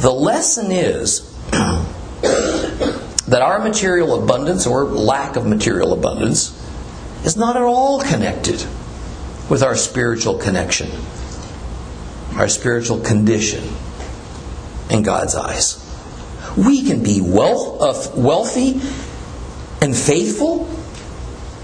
The 0.00 0.12
lesson 0.12 0.70
is 0.72 1.32
that 1.50 3.42
our 3.42 3.58
material 3.58 4.22
abundance 4.22 4.66
or 4.66 4.84
lack 4.84 5.36
of 5.36 5.46
material 5.46 5.92
abundance 5.92 6.52
is 7.24 7.36
not 7.36 7.56
at 7.56 7.62
all 7.62 8.00
connected 8.00 8.64
with 9.48 9.62
our 9.62 9.76
spiritual 9.76 10.38
connection, 10.38 10.90
our 12.34 12.48
spiritual 12.48 13.00
condition 13.00 13.64
in 14.90 15.02
God's 15.02 15.34
eyes. 15.34 15.82
We 16.56 16.84
can 16.84 17.02
be 17.02 17.20
wealth, 17.20 17.80
uh, 17.80 18.20
wealthy 18.20 18.80
and 19.80 19.96
faithful. 19.96 20.68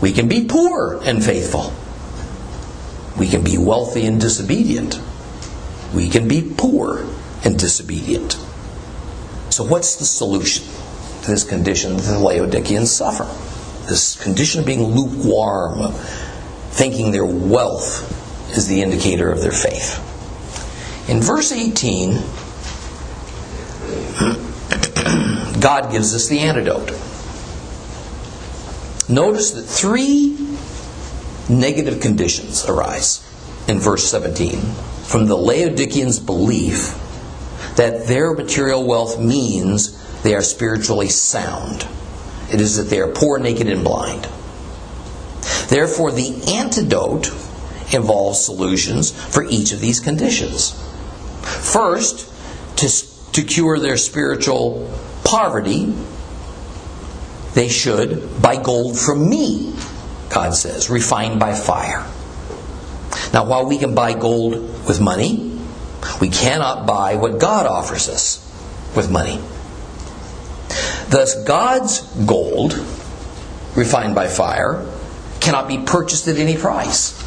We 0.00 0.12
can 0.12 0.28
be 0.28 0.44
poor 0.44 1.00
and 1.02 1.24
faithful. 1.24 1.72
We 3.18 3.28
can 3.28 3.44
be 3.44 3.58
wealthy 3.58 4.06
and 4.06 4.20
disobedient. 4.20 5.00
We 5.94 6.08
can 6.08 6.28
be 6.28 6.52
poor 6.56 7.04
and 7.44 7.58
disobedient. 7.58 8.32
So, 9.50 9.64
what's 9.64 9.96
the 9.96 10.04
solution 10.04 10.64
to 11.22 11.30
this 11.30 11.44
condition 11.44 11.96
that 11.96 12.02
the 12.02 12.18
Laodiceans 12.18 12.90
suffer? 12.90 13.24
This 13.88 14.22
condition 14.22 14.60
of 14.60 14.66
being 14.66 14.82
lukewarm, 14.82 15.92
thinking 16.70 17.12
their 17.12 17.26
wealth 17.26 18.56
is 18.56 18.66
the 18.66 18.80
indicator 18.80 19.30
of 19.30 19.40
their 19.40 19.52
faith. 19.52 19.98
In 21.08 21.20
verse 21.20 21.52
18, 21.52 22.12
God 25.60 25.90
gives 25.90 26.14
us 26.14 26.28
the 26.28 26.38
antidote. 26.38 26.90
Notice 29.12 29.50
that 29.50 29.64
three 29.64 30.34
negative 31.46 32.00
conditions 32.00 32.64
arise 32.64 33.20
in 33.68 33.78
verse 33.78 34.04
17 34.04 34.58
from 35.04 35.26
the 35.26 35.36
Laodiceans' 35.36 36.18
belief 36.18 36.98
that 37.76 38.06
their 38.06 38.32
material 38.32 38.86
wealth 38.86 39.20
means 39.20 40.22
they 40.22 40.34
are 40.34 40.42
spiritually 40.42 41.10
sound. 41.10 41.86
It 42.50 42.62
is 42.62 42.78
that 42.78 42.84
they 42.84 43.00
are 43.00 43.08
poor, 43.12 43.38
naked, 43.38 43.68
and 43.68 43.84
blind. 43.84 44.26
Therefore, 45.68 46.10
the 46.10 46.42
antidote 46.54 47.28
involves 47.92 48.42
solutions 48.42 49.10
for 49.10 49.44
each 49.44 49.72
of 49.72 49.80
these 49.80 50.00
conditions. 50.00 50.70
First, 51.42 52.30
to, 52.78 53.32
to 53.32 53.42
cure 53.42 53.78
their 53.78 53.98
spiritual 53.98 54.90
poverty, 55.22 55.92
they 57.54 57.68
should 57.68 58.40
buy 58.40 58.62
gold 58.62 58.98
from 58.98 59.28
me, 59.28 59.74
God 60.30 60.54
says, 60.54 60.88
refined 60.88 61.38
by 61.38 61.54
fire. 61.54 62.06
Now, 63.32 63.44
while 63.46 63.66
we 63.66 63.78
can 63.78 63.94
buy 63.94 64.14
gold 64.14 64.54
with 64.86 65.00
money, 65.00 65.60
we 66.20 66.28
cannot 66.28 66.86
buy 66.86 67.16
what 67.16 67.38
God 67.38 67.66
offers 67.66 68.08
us 68.08 68.38
with 68.96 69.10
money. 69.10 69.40
Thus, 71.08 71.44
God's 71.44 72.00
gold, 72.24 72.72
refined 73.74 74.14
by 74.14 74.28
fire, 74.28 74.86
cannot 75.40 75.68
be 75.68 75.78
purchased 75.78 76.28
at 76.28 76.36
any 76.36 76.56
price. 76.56 77.18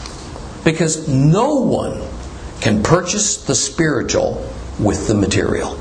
Because 0.64 1.08
no 1.08 1.56
one 1.56 2.02
can 2.62 2.82
purchase 2.82 3.46
the 3.46 3.54
spiritual 3.54 4.50
with 4.80 5.08
the 5.08 5.14
material. 5.14 5.78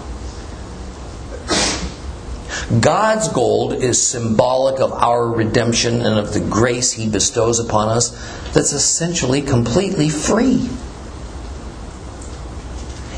God's 2.81 3.29
gold 3.29 3.75
is 3.75 4.05
symbolic 4.07 4.81
of 4.81 4.93
our 4.93 5.29
redemption 5.29 6.01
and 6.01 6.19
of 6.19 6.33
the 6.33 6.41
grace 6.41 6.93
He 6.93 7.09
bestows 7.09 7.59
upon 7.59 7.89
us 7.89 8.11
that's 8.53 8.73
essentially 8.73 9.43
completely 9.43 10.09
free. 10.09 10.69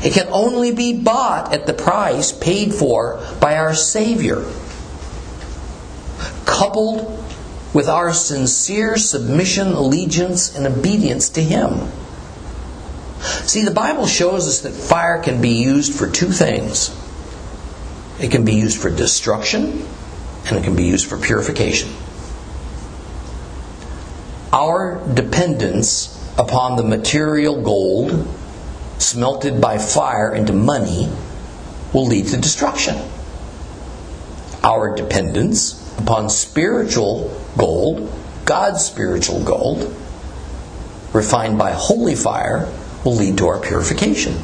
It 0.03 0.13
can 0.13 0.27
only 0.31 0.73
be 0.73 1.01
bought 1.01 1.53
at 1.53 1.65
the 1.65 1.73
price 1.73 2.31
paid 2.31 2.73
for 2.73 3.23
by 3.39 3.57
our 3.57 3.73
Savior, 3.73 4.45
coupled 6.45 7.23
with 7.73 7.87
our 7.87 8.13
sincere 8.13 8.97
submission, 8.97 9.67
allegiance, 9.67 10.55
and 10.55 10.67
obedience 10.67 11.29
to 11.29 11.41
Him. 11.41 11.89
See, 13.21 13.63
the 13.63 13.71
Bible 13.71 14.07
shows 14.07 14.47
us 14.47 14.61
that 14.61 14.73
fire 14.73 15.21
can 15.21 15.41
be 15.41 15.49
used 15.49 15.93
for 15.93 16.09
two 16.09 16.31
things 16.31 16.91
it 18.19 18.31
can 18.31 18.45
be 18.45 18.53
used 18.53 18.79
for 18.79 18.89
destruction 18.89 19.85
and 20.47 20.57
it 20.57 20.63
can 20.63 20.75
be 20.75 20.85
used 20.85 21.07
for 21.07 21.17
purification. 21.17 21.89
Our 24.51 25.01
dependence 25.13 26.13
upon 26.37 26.77
the 26.77 26.83
material 26.83 27.61
gold 27.61 28.27
smelted 28.97 29.61
by 29.61 29.77
fire 29.77 30.33
into 30.33 30.53
money 30.53 31.09
will 31.93 32.07
lead 32.07 32.27
to 32.27 32.37
destruction. 32.37 32.95
Our 34.63 34.95
dependence 34.95 35.83
upon 35.99 36.29
spiritual 36.29 37.39
gold, 37.57 38.11
God's 38.45 38.83
spiritual 38.83 39.43
gold, 39.43 39.95
refined 41.13 41.57
by 41.57 41.71
holy 41.71 42.15
fire, 42.15 42.71
will 43.03 43.15
lead 43.15 43.37
to 43.37 43.47
our 43.47 43.59
purification. 43.59 44.35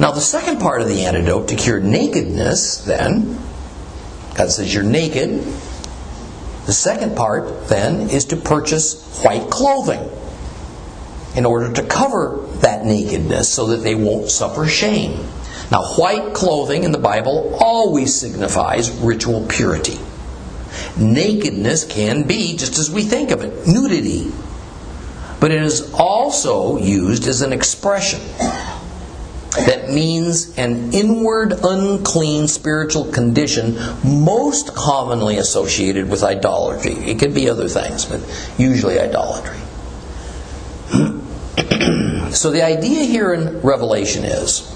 Now, 0.00 0.12
the 0.12 0.20
second 0.22 0.60
part 0.60 0.80
of 0.80 0.88
the 0.88 1.04
antidote 1.04 1.48
to 1.48 1.56
cure 1.56 1.78
nakedness, 1.78 2.78
then, 2.78 3.38
God 4.34 4.50
says 4.50 4.72
you're 4.72 4.82
naked. 4.82 5.44
The 6.64 6.72
second 6.72 7.14
part, 7.14 7.68
then, 7.68 8.08
is 8.08 8.24
to 8.26 8.36
purchase 8.36 9.20
white 9.22 9.50
clothing 9.50 10.00
in 11.36 11.44
order 11.44 11.70
to 11.74 11.82
cover 11.82 12.46
that 12.62 12.86
nakedness 12.86 13.52
so 13.52 13.66
that 13.66 13.82
they 13.82 13.94
won't 13.94 14.30
suffer 14.30 14.66
shame. 14.66 15.28
Now, 15.70 15.84
white 15.96 16.32
clothing 16.32 16.84
in 16.84 16.92
the 16.92 16.98
Bible 16.98 17.58
always 17.60 18.14
signifies 18.18 18.90
ritual 18.90 19.46
purity. 19.48 19.98
Nakedness 20.98 21.84
can 21.84 22.22
be 22.22 22.56
just 22.56 22.78
as 22.78 22.90
we 22.90 23.02
think 23.02 23.32
of 23.32 23.42
it 23.42 23.66
nudity. 23.66 24.32
But 25.40 25.50
it 25.50 25.60
is 25.60 25.92
also 25.92 26.78
used 26.78 27.26
as 27.26 27.42
an 27.42 27.52
expression 27.52 28.20
that 29.50 29.90
means 29.90 30.56
an 30.56 30.92
inward, 30.92 31.52
unclean 31.64 32.46
spiritual 32.46 33.10
condition 33.10 33.76
most 34.04 34.74
commonly 34.74 35.38
associated 35.38 36.08
with 36.08 36.22
idolatry. 36.22 36.92
It 36.92 37.18
could 37.18 37.34
be 37.34 37.50
other 37.50 37.68
things, 37.68 38.04
but 38.04 38.20
usually 38.58 39.00
idolatry. 39.00 39.58
so 42.32 42.52
the 42.52 42.62
idea 42.62 43.04
here 43.04 43.32
in 43.34 43.60
Revelation 43.60 44.24
is 44.24 44.68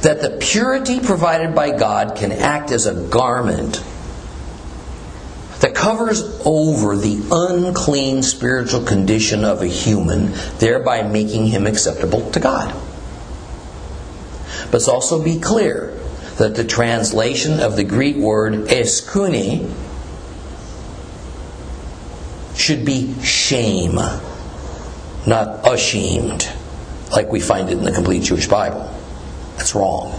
that 0.00 0.22
the 0.22 0.38
purity 0.40 1.00
provided 1.00 1.54
by 1.54 1.76
God 1.76 2.16
can 2.16 2.32
act 2.32 2.70
as 2.70 2.86
a 2.86 2.94
garment 3.08 3.82
that 5.60 5.74
covers 5.74 6.22
over 6.44 6.96
the 6.96 7.20
unclean 7.30 8.22
spiritual 8.22 8.82
condition 8.82 9.44
of 9.44 9.62
a 9.62 9.66
human, 9.66 10.32
thereby 10.58 11.02
making 11.02 11.46
him 11.46 11.66
acceptable 11.66 12.30
to 12.30 12.40
God. 12.40 12.85
But 14.70 14.88
also 14.88 15.22
be 15.22 15.38
clear 15.38 15.96
that 16.38 16.54
the 16.54 16.64
translation 16.64 17.60
of 17.60 17.76
the 17.76 17.84
Greek 17.84 18.16
word 18.16 18.52
aischune 18.68 19.72
should 22.56 22.84
be 22.84 23.14
shame, 23.22 23.94
not 25.26 25.66
ashamed, 25.70 26.48
like 27.10 27.30
we 27.30 27.40
find 27.40 27.68
it 27.70 27.78
in 27.78 27.84
the 27.84 27.92
complete 27.92 28.22
Jewish 28.22 28.48
Bible. 28.48 28.92
That's 29.56 29.74
wrong. 29.74 30.18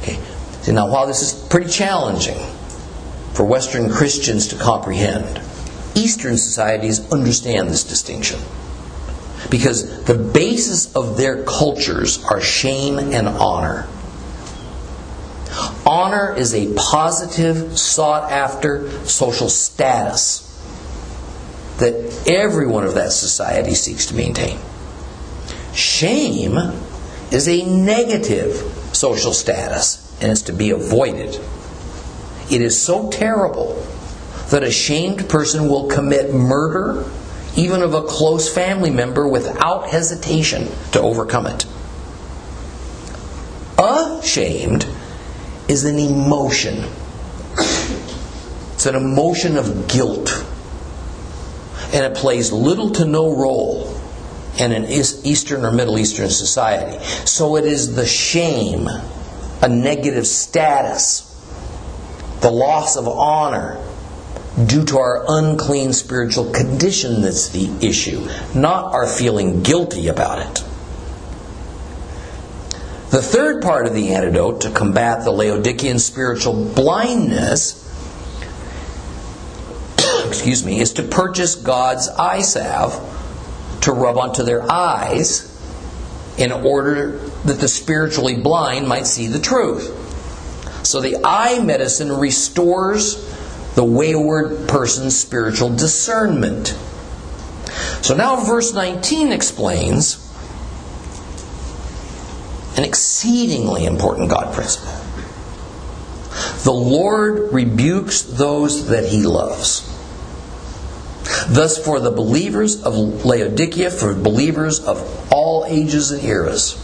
Okay. 0.00 0.18
See, 0.62 0.72
now 0.72 0.90
while 0.90 1.06
this 1.06 1.22
is 1.22 1.48
pretty 1.48 1.70
challenging 1.70 2.38
for 3.32 3.44
Western 3.44 3.90
Christians 3.90 4.48
to 4.48 4.56
comprehend, 4.56 5.40
Eastern 5.94 6.36
societies 6.36 7.10
understand 7.12 7.68
this 7.68 7.84
distinction 7.84 8.38
because 9.50 10.04
the 10.04 10.14
basis 10.14 10.94
of 10.94 11.16
their 11.16 11.44
cultures 11.44 12.22
are 12.24 12.40
shame 12.40 12.98
and 12.98 13.28
honor. 13.28 13.86
Honor 15.86 16.34
is 16.36 16.54
a 16.54 16.72
positive, 16.74 17.78
sought 17.78 18.30
after 18.30 18.90
social 19.06 19.48
status 19.48 20.44
that 21.78 22.24
everyone 22.28 22.84
of 22.84 22.94
that 22.94 23.12
society 23.12 23.74
seeks 23.74 24.06
to 24.06 24.14
maintain. 24.14 24.58
Shame 25.72 26.58
is 27.30 27.48
a 27.48 27.64
negative 27.64 28.56
social 28.92 29.32
status 29.32 30.16
and 30.20 30.32
is 30.32 30.42
to 30.42 30.52
be 30.52 30.70
avoided. 30.70 31.40
It 32.50 32.60
is 32.62 32.80
so 32.80 33.10
terrible 33.10 33.74
that 34.50 34.64
a 34.64 34.70
shamed 34.70 35.28
person 35.28 35.68
will 35.68 35.88
commit 35.88 36.32
murder 36.32 37.04
even 37.58 37.82
of 37.82 37.92
a 37.92 38.02
close 38.02 38.48
family 38.52 38.90
member, 38.90 39.26
without 39.26 39.88
hesitation 39.88 40.68
to 40.92 41.00
overcome 41.00 41.46
it. 41.46 41.66
Ashamed 43.76 44.86
is 45.66 45.84
an 45.84 45.98
emotion. 45.98 46.84
It's 48.74 48.86
an 48.86 48.94
emotion 48.94 49.56
of 49.56 49.88
guilt. 49.88 50.44
And 51.92 52.06
it 52.06 52.16
plays 52.16 52.52
little 52.52 52.90
to 52.90 53.04
no 53.04 53.34
role 53.34 53.92
in 54.56 54.70
an 54.70 54.84
Eastern 54.84 55.64
or 55.64 55.72
Middle 55.72 55.98
Eastern 55.98 56.30
society. 56.30 57.04
So 57.24 57.56
it 57.56 57.64
is 57.64 57.96
the 57.96 58.06
shame, 58.06 58.86
a 59.62 59.68
negative 59.68 60.28
status, 60.28 61.24
the 62.40 62.50
loss 62.52 62.96
of 62.96 63.08
honor, 63.08 63.84
due 64.66 64.84
to 64.84 64.98
our 64.98 65.24
unclean 65.28 65.92
spiritual 65.92 66.50
condition 66.50 67.22
that's 67.22 67.48
the 67.50 67.70
issue, 67.80 68.26
not 68.54 68.92
our 68.94 69.06
feeling 69.06 69.62
guilty 69.62 70.08
about 70.08 70.38
it. 70.40 70.64
The 73.10 73.22
third 73.22 73.62
part 73.62 73.86
of 73.86 73.94
the 73.94 74.14
antidote 74.14 74.62
to 74.62 74.70
combat 74.70 75.24
the 75.24 75.30
Laodicean 75.30 75.98
spiritual 75.98 76.72
blindness 76.74 77.88
excuse 80.26 80.64
me, 80.64 80.80
is 80.80 80.94
to 80.94 81.02
purchase 81.02 81.54
God's 81.54 82.08
eye 82.08 82.40
salve 82.42 82.94
to 83.82 83.92
rub 83.92 84.18
onto 84.18 84.42
their 84.42 84.70
eyes 84.70 85.44
in 86.36 86.52
order 86.52 87.18
that 87.44 87.58
the 87.60 87.68
spiritually 87.68 88.36
blind 88.36 88.86
might 88.86 89.06
see 89.06 89.26
the 89.26 89.38
truth. 89.38 89.94
So 90.86 91.00
the 91.00 91.18
eye 91.24 91.60
medicine 91.62 92.12
restores 92.12 93.16
the 93.78 93.84
wayward 93.84 94.68
person's 94.68 95.16
spiritual 95.16 95.72
discernment. 95.72 96.76
So 98.02 98.16
now 98.16 98.34
verse 98.34 98.74
19 98.74 99.30
explains 99.30 100.16
an 102.76 102.82
exceedingly 102.82 103.84
important 103.84 104.30
God 104.30 104.52
principle. 104.52 104.90
The 106.64 106.72
Lord 106.72 107.52
rebukes 107.52 108.22
those 108.22 108.88
that 108.88 109.04
he 109.04 109.22
loves. 109.22 109.86
Thus, 111.46 111.78
for 111.78 112.00
the 112.00 112.10
believers 112.10 112.82
of 112.82 113.24
Laodicea, 113.24 113.90
for 113.90 114.12
believers 114.12 114.80
of 114.84 115.32
all 115.32 115.64
ages 115.68 116.10
and 116.10 116.24
eras, 116.24 116.74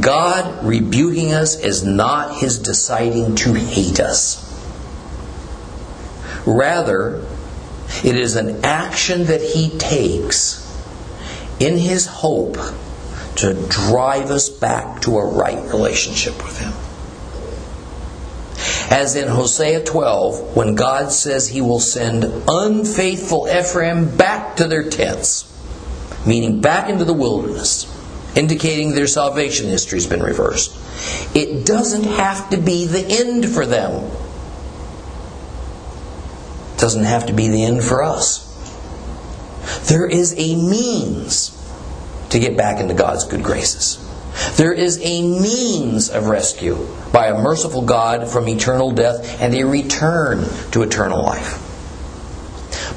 God 0.00 0.66
rebuking 0.66 1.32
us 1.32 1.54
is 1.60 1.84
not 1.84 2.38
his 2.38 2.58
deciding 2.58 3.36
to 3.36 3.52
hate 3.52 4.00
us. 4.00 4.45
Rather, 6.46 7.24
it 8.04 8.16
is 8.16 8.36
an 8.36 8.64
action 8.64 9.24
that 9.24 9.42
he 9.42 9.70
takes 9.78 10.62
in 11.58 11.76
his 11.76 12.06
hope 12.06 12.56
to 13.36 13.54
drive 13.68 14.30
us 14.30 14.48
back 14.48 15.02
to 15.02 15.18
a 15.18 15.26
right 15.26 15.62
relationship 15.68 16.36
with 16.44 16.58
him. 16.58 16.72
As 18.90 19.16
in 19.16 19.28
Hosea 19.28 19.84
12, 19.84 20.56
when 20.56 20.74
God 20.76 21.10
says 21.12 21.48
he 21.48 21.60
will 21.60 21.80
send 21.80 22.24
unfaithful 22.46 23.48
Ephraim 23.48 24.16
back 24.16 24.56
to 24.56 24.68
their 24.68 24.88
tents, 24.88 25.52
meaning 26.24 26.60
back 26.60 26.88
into 26.88 27.04
the 27.04 27.12
wilderness, 27.12 27.92
indicating 28.36 28.92
their 28.92 29.06
salvation 29.06 29.66
history 29.66 29.98
has 29.98 30.06
been 30.06 30.22
reversed. 30.22 30.76
It 31.34 31.66
doesn't 31.66 32.04
have 32.04 32.50
to 32.50 32.56
be 32.56 32.86
the 32.86 33.04
end 33.04 33.48
for 33.48 33.66
them 33.66 34.10
doesn't 36.78 37.04
have 37.04 37.26
to 37.26 37.32
be 37.32 37.48
the 37.48 37.64
end 37.64 37.82
for 37.82 38.02
us. 38.02 38.44
There 39.88 40.06
is 40.06 40.34
a 40.36 40.54
means 40.56 41.52
to 42.30 42.38
get 42.38 42.56
back 42.56 42.80
into 42.80 42.94
God's 42.94 43.24
good 43.24 43.42
graces. 43.42 44.02
There 44.56 44.72
is 44.72 45.00
a 45.02 45.22
means 45.22 46.10
of 46.10 46.26
rescue 46.26 46.86
by 47.12 47.28
a 47.28 47.40
merciful 47.40 47.82
God 47.82 48.28
from 48.28 48.48
eternal 48.48 48.90
death 48.90 49.40
and 49.40 49.54
a 49.54 49.64
return 49.64 50.44
to 50.72 50.82
eternal 50.82 51.22
life. 51.22 51.62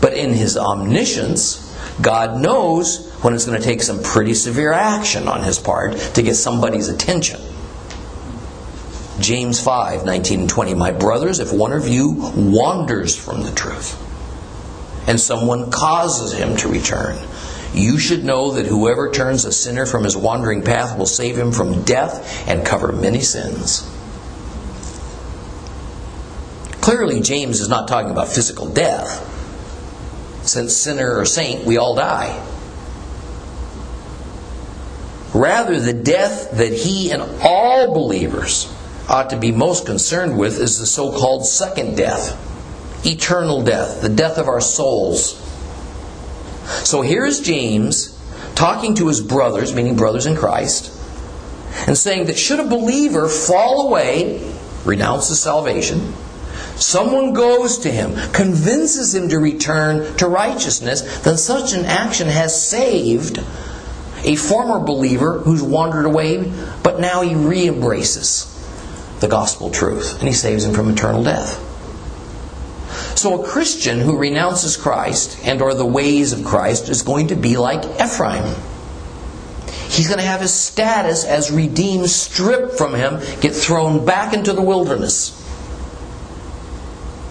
But 0.01 0.13
in 0.13 0.33
His 0.33 0.57
omniscience, 0.57 1.65
God 2.01 2.41
knows 2.41 3.09
when 3.21 3.33
it's 3.33 3.45
going 3.45 3.59
to 3.59 3.65
take 3.65 3.81
some 3.81 4.03
pretty 4.03 4.33
severe 4.33 4.73
action 4.73 5.27
on 5.27 5.43
His 5.43 5.59
part 5.59 5.97
to 6.15 6.21
get 6.21 6.35
somebody's 6.35 6.89
attention. 6.89 7.39
James 9.19 9.59
5 9.61 10.05
19 10.05 10.41
and 10.41 10.49
20. 10.49 10.73
My 10.73 10.91
brothers, 10.91 11.39
if 11.39 11.53
one 11.53 11.73
of 11.73 11.87
you 11.87 12.31
wanders 12.35 13.15
from 13.15 13.43
the 13.43 13.51
truth 13.51 13.97
and 15.07 15.19
someone 15.19 15.71
causes 15.71 16.33
him 16.33 16.55
to 16.57 16.67
return, 16.67 17.17
you 17.73 17.99
should 17.99 18.23
know 18.23 18.51
that 18.51 18.65
whoever 18.65 19.11
turns 19.11 19.45
a 19.45 19.51
sinner 19.51 19.85
from 19.85 20.03
his 20.03 20.17
wandering 20.17 20.63
path 20.63 20.97
will 20.97 21.05
save 21.05 21.37
him 21.37 21.51
from 21.51 21.83
death 21.83 22.47
and 22.47 22.65
cover 22.65 22.91
many 22.91 23.21
sins. 23.21 23.87
Clearly, 26.81 27.21
James 27.21 27.59
is 27.61 27.69
not 27.69 27.87
talking 27.87 28.09
about 28.11 28.29
physical 28.29 28.67
death. 28.67 29.25
Since 30.43 30.75
sinner 30.75 31.17
or 31.17 31.25
saint, 31.25 31.65
we 31.65 31.77
all 31.77 31.95
die. 31.95 32.43
Rather, 35.33 35.79
the 35.79 35.93
death 35.93 36.51
that 36.51 36.73
he 36.73 37.11
and 37.11 37.21
all 37.41 37.93
believers 37.93 38.73
ought 39.09 39.31
to 39.31 39.37
be 39.37 39.51
most 39.51 39.87
concerned 39.87 40.37
with 40.37 40.59
is 40.59 40.79
the 40.79 40.85
so 40.85 41.11
called 41.11 41.45
second 41.45 41.95
death, 41.97 42.37
eternal 43.05 43.63
death, 43.63 44.01
the 44.01 44.09
death 44.09 44.37
of 44.37 44.47
our 44.47 44.61
souls. 44.61 45.35
So 46.87 47.01
here's 47.01 47.41
James 47.41 48.15
talking 48.53 48.93
to 48.95 49.07
his 49.07 49.19
brothers, 49.19 49.73
meaning 49.73 49.95
brothers 49.95 50.27
in 50.27 50.35
Christ, 50.35 50.95
and 51.87 51.97
saying 51.97 52.27
that 52.27 52.37
should 52.37 52.59
a 52.59 52.67
believer 52.67 53.27
fall 53.27 53.87
away, 53.87 54.53
renounce 54.85 55.29
his 55.29 55.39
salvation, 55.39 56.13
someone 56.75 57.33
goes 57.33 57.79
to 57.79 57.91
him, 57.91 58.13
convinces 58.31 59.15
him 59.15 59.29
to 59.29 59.39
return 59.39 60.15
to 60.17 60.27
righteousness, 60.27 61.21
then 61.21 61.37
such 61.37 61.73
an 61.73 61.85
action 61.85 62.27
has 62.27 62.67
saved 62.67 63.39
a 64.23 64.35
former 64.35 64.79
believer 64.79 65.39
who's 65.39 65.63
wandered 65.63 66.05
away, 66.05 66.51
but 66.83 66.99
now 66.99 67.21
he 67.21 67.33
re 67.33 67.67
embraces 67.67 68.58
the 69.19 69.27
gospel 69.27 69.69
truth, 69.69 70.19
and 70.19 70.27
he 70.27 70.33
saves 70.33 70.65
him 70.65 70.73
from 70.73 70.89
eternal 70.89 71.23
death. 71.23 71.65
So 73.17 73.41
a 73.41 73.45
Christian 73.45 73.99
who 73.99 74.17
renounces 74.17 74.77
Christ 74.77 75.39
and 75.45 75.61
or 75.61 75.73
the 75.73 75.85
ways 75.85 76.31
of 76.31 76.45
Christ 76.45 76.89
is 76.89 77.01
going 77.01 77.27
to 77.27 77.35
be 77.35 77.57
like 77.57 77.83
Ephraim. 78.01 78.55
He's 79.89 80.07
going 80.07 80.19
to 80.19 80.25
have 80.25 80.41
his 80.41 80.53
status 80.53 81.25
as 81.25 81.51
redeemed 81.51 82.09
stripped 82.09 82.77
from 82.77 82.93
him, 82.93 83.19
get 83.41 83.53
thrown 83.53 84.05
back 84.05 84.33
into 84.33 84.53
the 84.53 84.61
wilderness. 84.61 85.35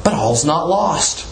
But 0.04 0.12
all's 0.12 0.44
not 0.44 0.68
lost. 0.68 1.26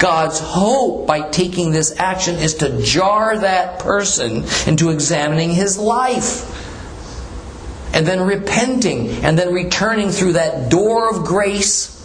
God's 0.00 0.40
hope 0.40 1.06
by 1.06 1.28
taking 1.28 1.72
this 1.72 1.94
action 1.98 2.36
is 2.36 2.54
to 2.54 2.82
jar 2.82 3.38
that 3.38 3.78
person 3.80 4.44
into 4.66 4.90
examining 4.90 5.50
his 5.50 5.78
life. 5.78 6.59
And 7.92 8.06
then 8.06 8.20
repenting, 8.20 9.08
and 9.24 9.38
then 9.38 9.52
returning 9.52 10.10
through 10.10 10.34
that 10.34 10.70
door 10.70 11.10
of 11.10 11.24
grace 11.24 11.96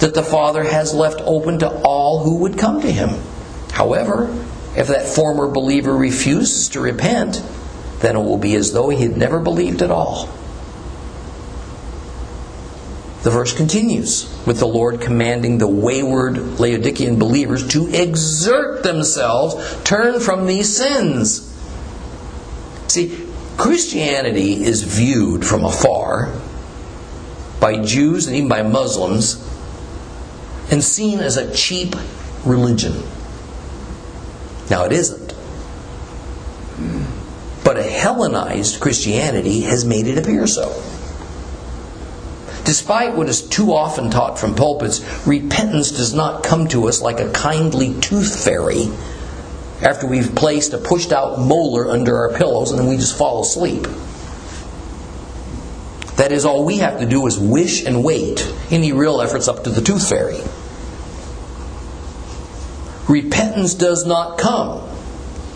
that 0.00 0.14
the 0.14 0.22
Father 0.22 0.64
has 0.64 0.94
left 0.94 1.20
open 1.24 1.60
to 1.60 1.70
all 1.82 2.24
who 2.24 2.38
would 2.38 2.58
come 2.58 2.80
to 2.80 2.90
him. 2.90 3.10
However, 3.72 4.28
if 4.76 4.88
that 4.88 5.06
former 5.06 5.48
believer 5.48 5.96
refuses 5.96 6.68
to 6.70 6.80
repent, 6.80 7.42
then 8.00 8.16
it 8.16 8.20
will 8.20 8.38
be 8.38 8.54
as 8.54 8.72
though 8.72 8.88
he 8.88 9.02
had 9.02 9.16
never 9.16 9.40
believed 9.40 9.82
at 9.82 9.90
all. 9.90 10.28
The 13.22 13.30
verse 13.30 13.52
continues 13.52 14.32
with 14.46 14.60
the 14.60 14.66
Lord 14.66 15.00
commanding 15.00 15.58
the 15.58 15.66
wayward 15.66 16.60
Laodicean 16.60 17.18
believers 17.18 17.66
to 17.68 17.88
exert 17.88 18.84
themselves, 18.84 19.82
turn 19.82 20.20
from 20.20 20.46
these 20.46 20.76
sins. 20.76 21.44
See, 22.86 23.27
Christianity 23.58 24.64
is 24.64 24.84
viewed 24.84 25.44
from 25.44 25.64
afar 25.64 26.32
by 27.60 27.82
Jews 27.82 28.28
and 28.28 28.36
even 28.36 28.48
by 28.48 28.62
Muslims 28.62 29.44
and 30.70 30.82
seen 30.82 31.18
as 31.18 31.36
a 31.36 31.52
cheap 31.52 31.96
religion. 32.44 33.02
Now, 34.70 34.84
it 34.84 34.92
isn't. 34.92 35.34
But 37.64 37.78
a 37.78 37.82
Hellenized 37.82 38.78
Christianity 38.78 39.62
has 39.62 39.84
made 39.84 40.06
it 40.06 40.18
appear 40.18 40.46
so. 40.46 40.70
Despite 42.64 43.16
what 43.16 43.28
is 43.28 43.42
too 43.42 43.72
often 43.72 44.08
taught 44.08 44.38
from 44.38 44.54
pulpits, 44.54 45.26
repentance 45.26 45.90
does 45.90 46.14
not 46.14 46.44
come 46.44 46.68
to 46.68 46.86
us 46.86 47.00
like 47.00 47.18
a 47.18 47.32
kindly 47.32 47.98
tooth 48.00 48.44
fairy 48.44 48.88
after 49.82 50.06
we've 50.06 50.34
placed 50.34 50.72
a 50.72 50.78
pushed 50.78 51.12
out 51.12 51.38
molar 51.38 51.88
under 51.88 52.16
our 52.16 52.32
pillows 52.34 52.70
and 52.70 52.78
then 52.78 52.88
we 52.88 52.96
just 52.96 53.16
fall 53.16 53.42
asleep. 53.42 53.86
That 56.16 56.32
is, 56.32 56.44
all 56.44 56.64
we 56.64 56.78
have 56.78 56.98
to 56.98 57.06
do 57.06 57.26
is 57.28 57.38
wish 57.38 57.84
and 57.84 58.02
wait. 58.02 58.52
Any 58.70 58.92
real 58.92 59.20
efforts 59.20 59.46
up 59.46 59.64
to 59.64 59.70
the 59.70 59.80
tooth 59.80 60.08
fairy. 60.08 60.40
Repentance 63.08 63.74
does 63.74 64.04
not 64.04 64.36
come 64.38 64.86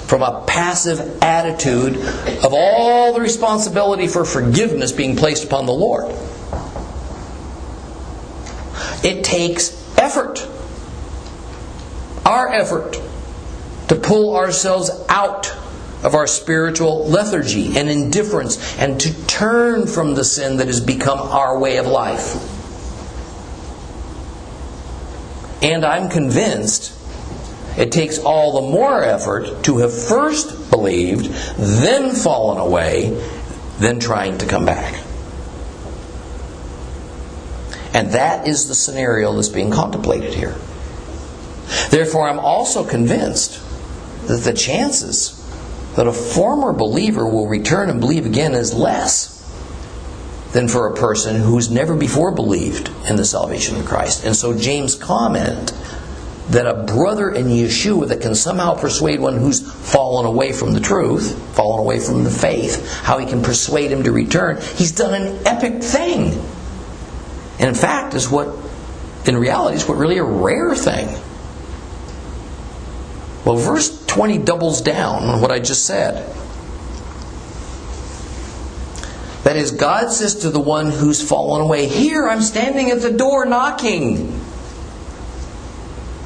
from 0.07 0.23
a 0.23 0.45
passive 0.47 1.23
attitude 1.23 1.97
of 1.97 2.53
all 2.55 3.13
the 3.13 3.21
responsibility 3.21 4.07
for 4.07 4.25
forgiveness 4.25 4.93
being 4.93 5.17
placed 5.17 5.45
upon 5.45 5.67
the 5.67 5.73
Lord. 5.73 6.05
It 9.05 9.25
takes 9.25 9.73
effort, 9.99 10.47
our 12.25 12.49
effort, 12.49 13.01
to 13.93 13.99
pull 13.99 14.35
ourselves 14.35 14.91
out 15.11 15.55
of 16.03 16.15
our 16.15 16.27
spiritual 16.27 17.07
lethargy 17.09 17.77
and 17.77 17.91
indifference 17.91 18.79
and 18.79 18.99
to 18.99 19.27
turn 19.27 19.87
from 19.87 20.15
the 20.15 20.25
sin 20.25 20.57
that 20.57 20.67
has 20.67 20.81
become 20.81 21.19
our 21.19 21.59
way 21.59 21.77
of 21.77 21.87
life. 21.87 22.37
And 25.63 25.85
I'm 25.85 26.09
convinced 26.09 26.99
it 27.77 27.93
takes 27.93 28.19
all 28.19 28.63
the 28.63 28.71
more 28.71 29.03
effort 29.03 29.63
to 29.65 29.79
have 29.79 29.93
first 29.93 30.71
believed, 30.71 31.27
then 31.59 32.15
fallen 32.15 32.57
away, 32.57 33.11
then 33.79 34.01
trying 34.01 34.39
to 34.39 34.47
come 34.47 34.65
back. 34.65 35.05
And 37.93 38.13
that 38.13 38.49
is 38.49 38.69
the 38.69 38.75
scenario 38.75 39.35
that's 39.35 39.51
being 39.51 39.71
contemplated 39.71 40.33
here. 40.33 40.57
Therefore, 41.91 42.27
I'm 42.27 42.41
also 42.41 42.85
convinced 42.85 43.61
that 44.27 44.43
the 44.45 44.53
chances 44.53 45.39
that 45.97 46.07
a 46.07 46.13
former 46.13 46.73
believer 46.73 47.27
will 47.27 47.47
return 47.47 47.91
and 47.91 48.01
believe 48.01 48.27
again 48.27 48.55
is 48.55 48.73
less 48.73 49.33
than 50.53 50.69
for 50.69 50.87
a 50.87 50.97
person 50.97 51.41
who's 51.41 51.71
never 51.71 51.95
before 51.95 52.31
believed 52.31 52.91
in 53.09 53.17
the 53.17 53.25
salvation 53.25 53.77
of 53.77 53.87
Christ. 53.87 54.25
And 54.25 54.37
so 54.37 54.57
James' 54.57 54.95
comment 54.95 55.73
that 56.51 56.67
a 56.67 56.83
brother 56.85 57.31
in 57.31 57.47
Yeshua 57.47 58.09
that 58.09 58.21
can 58.21 58.35
somehow 58.35 58.75
persuade 58.75 59.21
one 59.21 59.39
who's 59.39 59.61
fallen 59.61 60.27
away 60.27 60.53
from 60.53 60.73
the 60.73 60.81
truth, 60.81 61.39
fallen 61.55 61.81
away 61.81 62.01
from 62.01 62.25
the 62.25 62.31
faith, 62.31 62.93
how 63.03 63.19
he 63.19 63.27
can 63.27 63.43
persuade 63.43 63.91
him 63.91 64.03
to 64.03 64.13
return, 64.13 64.61
he's 64.75 64.93
done 64.93 65.15
an 65.15 65.47
epic 65.47 65.83
thing. 65.83 66.33
And 67.59 67.69
in 67.69 67.75
fact, 67.75 68.15
is 68.15 68.29
what, 68.29 68.55
in 69.27 69.37
reality, 69.37 69.77
is 69.77 69.89
what 69.89 69.97
really 69.97 70.19
a 70.19 70.25
rare 70.25 70.75
thing. 70.75 71.09
Well, 73.45 73.57
verse 73.57 74.02
20 74.13 74.39
doubles 74.39 74.83
down 74.83 75.25
on 75.25 75.41
what 75.41 75.51
I 75.51 75.59
just 75.59 75.87
said. 75.87 76.17
That 79.45 79.57
is, 79.57 79.71
God 79.71 80.13
says 80.13 80.35
to 80.41 80.51
the 80.51 80.61
one 80.61 80.91
who's 80.91 81.27
fallen 81.27 81.63
away, 81.63 81.87
Here, 81.89 82.29
I'm 82.29 82.43
standing 82.43 82.91
at 82.91 83.01
the 83.01 83.11
door 83.11 83.47
knocking. 83.47 84.39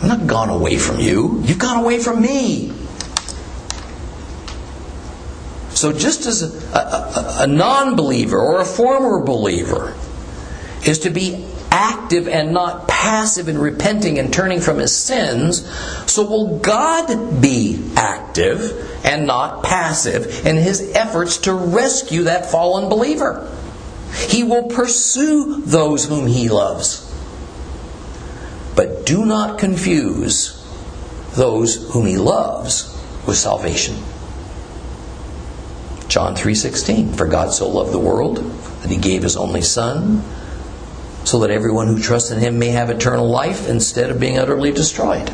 I'm 0.03 0.09
not 0.09 0.26
gone 0.26 0.49
away 0.49 0.78
from 0.78 0.99
you. 0.99 1.41
You've 1.45 1.61
gone 1.61 1.78
away 1.78 2.01
from 2.01 2.20
me. 2.20 2.72
So, 5.70 5.93
just 5.93 6.26
as 6.26 6.43
a, 6.43 6.76
a, 6.76 7.37
a 7.43 7.47
non 7.47 7.95
believer 7.95 8.41
or 8.41 8.61
a 8.61 8.64
former 8.64 9.24
believer 9.24 9.95
is 10.84 10.99
to 11.01 11.11
be 11.11 11.45
active 11.77 12.27
and 12.27 12.53
not 12.53 12.89
passive 12.89 13.49
in 13.49 13.59
repenting 13.59 14.18
and 14.18 14.33
turning 14.33 14.61
from 14.61 14.79
his 14.79 14.97
sins, 14.97 15.68
so 16.11 16.27
will 16.27 16.59
God 16.59 17.43
be 17.43 17.93
active 17.97 19.05
and 19.05 19.27
not 19.27 19.62
passive 19.62 20.47
in 20.47 20.57
his 20.57 20.93
efforts 20.95 21.37
to 21.39 21.53
rescue 21.53 22.22
that 22.22 22.51
fallen 22.51 22.89
believer. 22.89 23.53
He 24.29 24.43
will 24.43 24.68
pursue 24.68 25.61
those 25.66 26.07
whom 26.07 26.27
he 26.27 26.49
loves. 26.49 27.03
But 28.74 29.05
do 29.05 29.27
not 29.27 29.59
confuse 29.59 30.53
those 31.35 31.93
whom 31.93 32.07
he 32.07 32.16
loves 32.16 32.85
with 33.27 33.37
salvation. 33.37 33.97
John 36.09 36.35
3:16 36.37 37.14
For 37.14 37.27
God 37.27 37.53
so 37.53 37.68
loved 37.68 37.93
the 37.93 37.99
world 37.99 38.39
that 38.81 38.91
he 38.91 38.97
gave 38.97 39.22
his 39.22 39.37
only 39.37 39.61
son 39.61 40.22
so 41.27 41.41
that 41.41 41.51
everyone 41.51 41.89
who 41.89 42.01
trusts 42.01 42.31
in 42.31 42.39
him 42.39 42.59
may 42.59 42.68
have 42.68 42.89
eternal 42.89 43.29
life 43.29 43.68
instead 43.68 44.11
of 44.11 44.20
being 44.20 44.39
utterly 44.39 44.70
destroyed. 44.70 45.33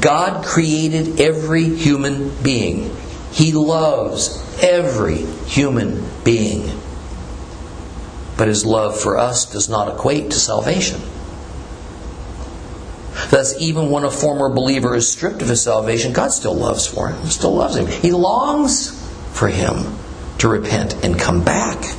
God 0.00 0.44
created 0.44 1.20
every 1.20 1.64
human 1.64 2.30
being. 2.42 2.96
He 3.30 3.52
loves 3.52 4.44
every 4.60 5.18
human 5.46 6.04
being. 6.24 6.76
But 8.36 8.48
his 8.48 8.66
love 8.66 8.98
for 8.98 9.16
us 9.16 9.52
does 9.52 9.68
not 9.68 9.94
equate 9.94 10.32
to 10.32 10.36
salvation. 10.36 11.00
Thus, 13.30 13.54
even 13.60 13.90
when 13.90 14.02
a 14.02 14.10
former 14.10 14.48
believer 14.48 14.96
is 14.96 15.10
stripped 15.10 15.40
of 15.40 15.48
his 15.48 15.62
salvation, 15.62 16.12
God 16.12 16.32
still 16.32 16.54
loves 16.54 16.86
for 16.86 17.10
him, 17.10 17.26
still 17.26 17.54
loves 17.54 17.76
him. 17.76 17.86
He 17.86 18.10
longs 18.10 18.90
for 19.34 19.46
him 19.46 19.94
to 20.38 20.48
repent 20.48 21.04
and 21.04 21.16
come 21.16 21.44
back. 21.44 21.96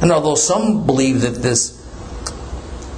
And 0.00 0.10
although 0.12 0.34
some 0.34 0.86
believe 0.86 1.22
that 1.22 1.42
this 1.42 1.76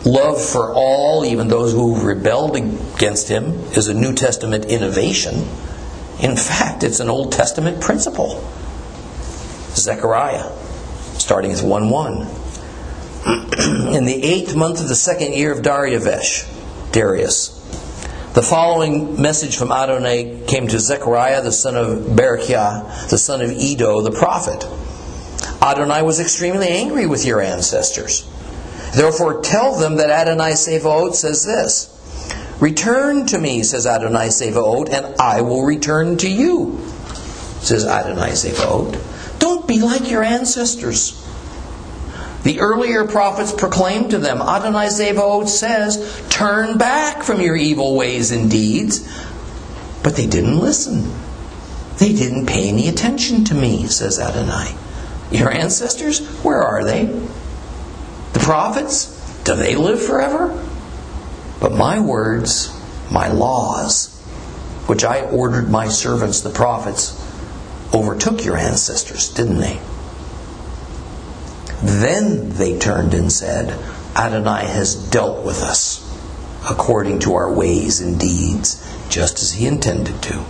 love 0.05 0.41
for 0.41 0.73
all, 0.73 1.25
even 1.25 1.49
those 1.49 1.73
who 1.73 2.01
rebelled 2.05 2.57
against 2.57 3.29
him, 3.29 3.53
is 3.77 3.89
a 3.89 3.95
New 3.95 4.15
Testament 4.15 4.67
innovation, 4.67 5.47
in 6.21 6.37
fact, 6.37 6.85
it's 6.85 7.01
an 7.01 7.11
Old 7.11 7.33
Testament 7.33 7.81
principle. 7.81 8.49
Zechariah, 9.75 10.53
starting 11.19 11.51
with 11.51 11.63
1 11.63 11.91
1. 11.91 12.15
In 13.97 14.05
the 14.05 14.21
eighth 14.23 14.55
month 14.55 14.81
of 14.81 14.89
the 14.89 14.95
second 14.95 15.35
year 15.35 15.53
of 15.53 15.63
Darius, 15.63 16.49
Darius, 16.93 17.59
the 18.35 18.43
following 18.43 19.21
message 19.21 19.57
from 19.57 19.73
Adonai 19.73 20.43
came 20.47 20.69
to 20.69 20.79
Zechariah, 20.79 21.43
the 21.43 21.53
son 21.53 21.77
of 21.77 22.17
Berechiah, 22.17 23.11
the 23.11 23.19
son 23.19 23.43
of 23.43 23.51
Iddo, 23.51 24.01
the 24.03 24.11
prophet. 24.11 24.65
Adonai 25.63 26.03
was 26.03 26.19
extremely 26.19 26.69
angry 26.69 27.07
with 27.07 27.25
your 27.25 27.41
ancestors. 27.41 28.29
Therefore, 28.95 29.41
tell 29.41 29.79
them 29.79 29.97
that 29.97 30.11
Adonai 30.11 30.53
Sevaot 30.53 31.15
says 31.15 31.47
this 31.47 31.89
Return 32.61 33.27
to 33.27 33.39
me, 33.39 33.63
says 33.63 33.87
Adonai 33.87 34.29
Sevaot, 34.29 34.91
and 34.91 35.17
I 35.21 35.41
will 35.41 35.65
return 35.65 36.17
to 36.19 36.29
you, 36.29 36.79
says 37.61 37.87
Adonai 37.87 38.31
Sevaot. 38.33 39.39
Don't 39.39 39.67
be 39.67 39.81
like 39.81 40.11
your 40.11 40.23
ancestors. 40.23 41.19
The 42.43 42.61
earlier 42.61 43.07
prophets 43.07 43.53
proclaimed 43.53 44.11
to 44.11 44.19
them, 44.19 44.43
Adonai 44.43 44.89
Sevaot 44.89 45.49
says, 45.49 46.27
Turn 46.29 46.77
back 46.77 47.23
from 47.23 47.41
your 47.41 47.57
evil 47.57 47.97
ways 47.97 48.33
and 48.33 48.51
deeds. 48.51 49.09
But 50.03 50.17
they 50.17 50.27
didn't 50.27 50.59
listen. 50.59 51.13
They 51.99 52.13
didn't 52.13 52.47
pay 52.47 52.69
any 52.69 52.89
attention 52.89 53.45
to 53.45 53.55
me, 53.55 53.87
says 53.87 54.19
Adonai. 54.19 54.75
Your 55.33 55.51
ancestors, 55.51 56.21
where 56.45 56.63
are 56.63 56.85
they? 56.85 57.07
The 58.33 58.41
prophets, 58.41 59.43
do 59.45 59.55
they 59.57 59.75
live 59.75 60.03
forever? 60.03 60.49
But 61.61 61.73
my 61.73 62.01
words, 62.01 62.73
my 63.11 63.29
laws, 63.29 64.15
which 64.87 65.05
I 65.05 65.23
ordered 65.23 65.71
my 65.71 65.89
servants, 65.89 66.41
the 66.41 66.51
prophets, 66.51 67.19
overtook 67.95 68.45
your 68.45 68.57
ancestors, 68.57 69.33
didn't 69.33 69.59
they? 69.59 69.81
Then 71.83 72.51
they 72.51 72.79
turned 72.79 73.15
and 73.15 73.33
said, 73.33 73.71
Adonai 74.15 74.67
has 74.67 74.95
dealt 75.11 75.45
with 75.45 75.63
us 75.63 76.09
according 76.69 77.21
to 77.21 77.35
our 77.35 77.53
ways 77.53 78.01
and 78.01 78.21
deeds, 78.21 78.87
just 79.09 79.41
as 79.41 79.53
he 79.53 79.67
intended 79.67 80.23
to. 80.23 80.45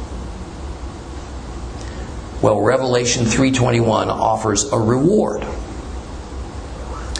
Well, 2.43 2.61
Revelation 2.61 3.25
3:21 3.25 4.11
offers 4.11 4.65
a 4.73 4.77
reward 4.77 5.45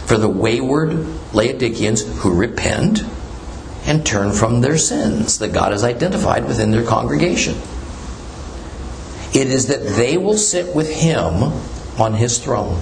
for 0.05 0.19
the 0.19 0.29
wayward 0.29 1.07
Laodiceans 1.33 2.03
who 2.19 2.35
repent 2.35 3.05
and 3.87 4.05
turn 4.05 4.33
from 4.33 4.61
their 4.61 4.77
sins 4.77 5.39
that 5.39 5.53
God 5.53 5.71
has 5.71 5.85
identified 5.85 6.49
within 6.49 6.73
their 6.73 6.83
congregation. 6.83 7.55
It 9.33 9.47
is 9.47 9.67
that 9.67 9.87
they 9.87 10.17
will 10.17 10.37
sit 10.37 10.75
with 10.75 10.91
him 10.91 11.53
on 12.01 12.15
his 12.15 12.39
throne. 12.39 12.81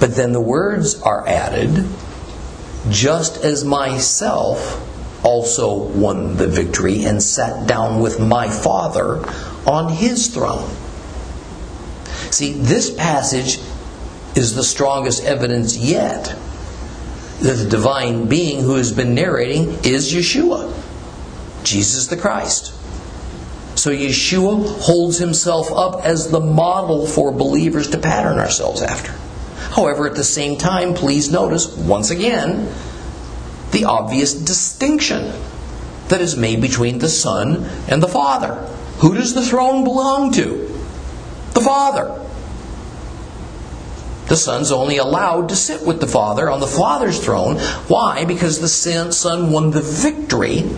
But 0.00 0.16
then 0.16 0.32
the 0.32 0.40
words 0.40 1.00
are 1.02 1.28
added 1.28 1.84
just 2.88 3.44
as 3.44 3.62
myself 3.62 4.82
also 5.22 5.74
won 5.74 6.36
the 6.36 6.46
victory 6.46 7.04
and 7.04 7.22
sat 7.22 7.66
down 7.66 8.00
with 8.00 8.18
my 8.18 8.48
Father 8.48 9.22
on 9.66 9.92
his 9.92 10.28
throne. 10.28 10.70
See, 12.30 12.52
this 12.52 12.94
passage 12.94 13.58
is 14.34 14.54
the 14.54 14.62
strongest 14.62 15.24
evidence 15.24 15.76
yet 15.76 16.36
that 17.40 17.54
the 17.54 17.68
divine 17.68 18.26
being 18.26 18.60
who 18.62 18.76
has 18.76 18.92
been 18.92 19.14
narrating 19.14 19.68
is 19.84 20.12
Yeshua, 20.12 20.72
Jesus 21.64 22.06
the 22.06 22.16
Christ. 22.16 22.72
So 23.78 23.90
Yeshua 23.90 24.80
holds 24.80 25.18
himself 25.18 25.70
up 25.70 26.04
as 26.04 26.30
the 26.30 26.40
model 26.40 27.06
for 27.06 27.30
believers 27.30 27.90
to 27.90 27.98
pattern 27.98 28.38
ourselves 28.38 28.80
after. 28.80 29.12
However, 29.74 30.06
at 30.06 30.14
the 30.14 30.24
same 30.24 30.56
time, 30.56 30.94
please 30.94 31.30
notice, 31.30 31.66
once 31.68 32.10
again, 32.10 32.72
the 33.72 33.84
obvious 33.84 34.32
distinction 34.32 35.32
that 36.08 36.20
is 36.22 36.36
made 36.36 36.62
between 36.62 36.98
the 36.98 37.08
Son 37.08 37.64
and 37.88 38.02
the 38.02 38.08
Father. 38.08 38.72
Who 38.98 39.14
does 39.14 39.34
the 39.34 39.44
throne 39.44 39.84
belong 39.84 40.32
to? 40.32 40.66
The 41.52 41.60
Father. 41.60 42.22
The 44.28 44.36
Son's 44.36 44.72
only 44.72 44.96
allowed 44.96 45.50
to 45.50 45.56
sit 45.56 45.86
with 45.86 46.00
the 46.00 46.06
Father 46.06 46.50
on 46.50 46.60
the 46.60 46.66
Father's 46.66 47.22
throne. 47.22 47.58
Why? 47.88 48.24
Because 48.24 48.60
the 48.60 48.68
Son 48.68 49.52
won 49.52 49.70
the 49.70 49.82
victory 49.82 50.68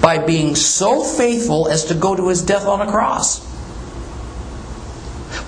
by 0.00 0.18
being 0.18 0.54
so 0.54 1.02
faithful 1.02 1.68
as 1.68 1.86
to 1.86 1.94
go 1.94 2.14
to 2.14 2.28
his 2.28 2.42
death 2.42 2.66
on 2.66 2.80
a 2.80 2.90
cross. 2.90 3.40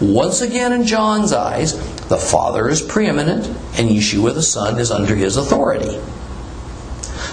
Once 0.01 0.41
again, 0.41 0.73
in 0.73 0.85
John's 0.85 1.33
eyes, 1.33 1.75
the 2.09 2.17
Father 2.17 2.69
is 2.69 2.83
preeminent 2.83 3.47
and 3.79 3.91
Yeshua 3.91 4.35
the 4.35 4.43
Son 4.43 4.79
is 4.79 4.91
under 4.91 5.15
his 5.15 5.37
authority. 5.37 6.01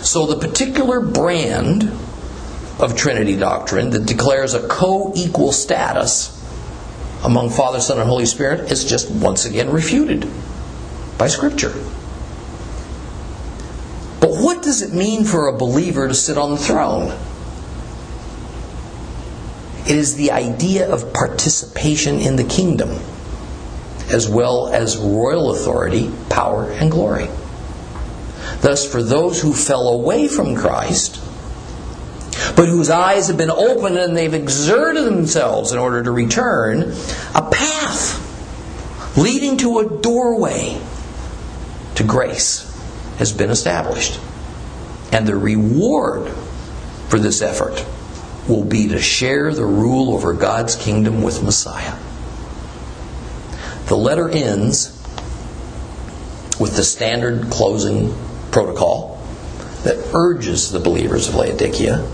So 0.02 0.26
the 0.26 0.36
particular 0.36 1.00
brand 1.00 1.92
of 2.80 2.96
Trinity 2.96 3.36
doctrine 3.36 3.92
that 3.92 4.06
declares 4.06 4.54
a 4.54 4.68
co 4.68 5.12
equal 5.16 5.52
status 5.52 6.40
among 7.24 7.50
Father, 7.50 7.80
Son, 7.80 8.00
and 8.00 8.10
Holy 8.10 8.26
Spirit 8.26 8.72
is 8.72 8.84
just 8.84 9.10
once 9.10 9.46
again 9.46 9.70
refuted 9.70 10.30
by 11.18 11.28
Scripture. 11.28 11.74
But 14.20 14.32
what 14.42 14.62
does 14.62 14.82
it 14.82 14.94
mean 14.94 15.24
for 15.24 15.48
a 15.48 15.58
believer 15.58 16.08
to 16.08 16.14
sit 16.14 16.38
on 16.38 16.52
the 16.52 16.58
throne? 16.58 17.18
It 19.86 19.98
is 19.98 20.16
the 20.16 20.32
idea 20.32 20.90
of 20.90 21.14
participation 21.14 22.20
in 22.20 22.36
the 22.38 22.44
kingdom, 22.44 23.00
as 24.10 24.30
well 24.30 24.68
as 24.68 24.98
royal 24.98 25.52
authority, 25.52 26.12
power, 26.30 26.72
and 26.72 26.90
glory. 26.90 27.30
Thus, 28.62 28.90
for 28.90 29.04
those 29.04 29.42
who 29.42 29.54
fell 29.54 29.90
away 29.90 30.30
from 30.30 30.56
Christ, 30.56 31.20
but 32.56 32.68
whose 32.68 32.90
eyes 32.90 33.28
have 33.28 33.38
been 33.38 33.52
opened 33.52 33.98
and 33.98 34.16
they've 34.16 34.34
exerted 34.34 35.06
themselves 35.06 35.72
in 35.72 35.80
order 35.80 36.04
to 36.04 36.12
return, 36.12 36.94
a 37.34 37.50
path 37.52 39.18
leading 39.18 39.58
to 39.58 39.80
a 39.80 40.02
doorway 40.02 40.80
to 41.96 42.04
grace 42.04 42.70
has 43.18 43.32
been 43.32 43.50
established. 43.50 44.20
And 45.12 45.28
the 45.28 45.36
reward 45.36 46.32
for 47.10 47.20
this 47.20 47.42
effort 47.42 47.86
will 48.48 48.64
be 48.64 48.90
to 48.90 49.00
share 49.00 49.54
the 49.54 49.66
rule 49.66 50.14
over 50.14 50.34
God's 50.34 50.76
kingdom 50.76 51.22
with 51.22 51.44
Messiah. 51.44 51.96
The 53.88 53.96
letter 53.96 54.30
ends 54.30 55.00
with 56.60 56.76
the 56.76 56.84
standard 56.84 57.50
closing 57.50 58.16
protocol 58.52 59.22
that 59.84 59.98
urges 60.14 60.72
the 60.72 60.80
believers 60.80 61.28
of 61.28 61.36
Laodicea 61.36 62.08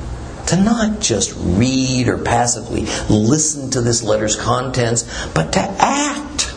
to 0.49 0.61
not 0.61 0.99
just 0.99 1.33
read 1.37 2.07
or 2.07 2.17
passively 2.17 2.85
listen 3.09 3.69
to 3.71 3.81
this 3.81 4.03
letter's 4.03 4.35
contents, 4.35 5.03
but 5.33 5.53
to 5.53 5.59
act. 5.59 6.53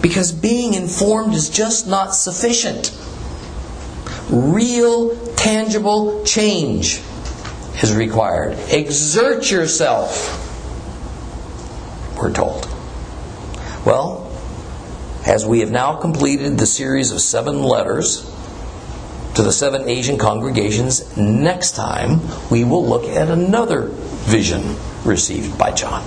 Because 0.00 0.32
being 0.32 0.74
informed 0.74 1.34
is 1.34 1.48
just 1.50 1.88
not 1.88 2.14
sufficient. 2.14 2.96
Real, 4.30 5.16
tangible 5.34 6.24
change 6.24 7.00
is 7.82 7.92
required. 7.92 8.56
Exert 8.70 9.50
yourself, 9.50 10.40
we're 12.16 12.32
told. 12.32 12.66
Well, 13.84 14.30
as 15.26 15.44
we 15.44 15.60
have 15.60 15.70
now 15.70 15.96
completed 15.96 16.58
the 16.58 16.66
series 16.66 17.10
of 17.10 17.20
seven 17.20 17.62
letters, 17.62 18.30
to 19.34 19.42
the 19.42 19.52
seven 19.52 19.88
Asian 19.88 20.16
congregations. 20.16 21.16
Next 21.16 21.72
time, 21.72 22.20
we 22.50 22.64
will 22.64 22.86
look 22.86 23.04
at 23.04 23.28
another 23.28 23.88
vision 24.26 24.76
received 25.04 25.58
by 25.58 25.72
John. 25.72 26.02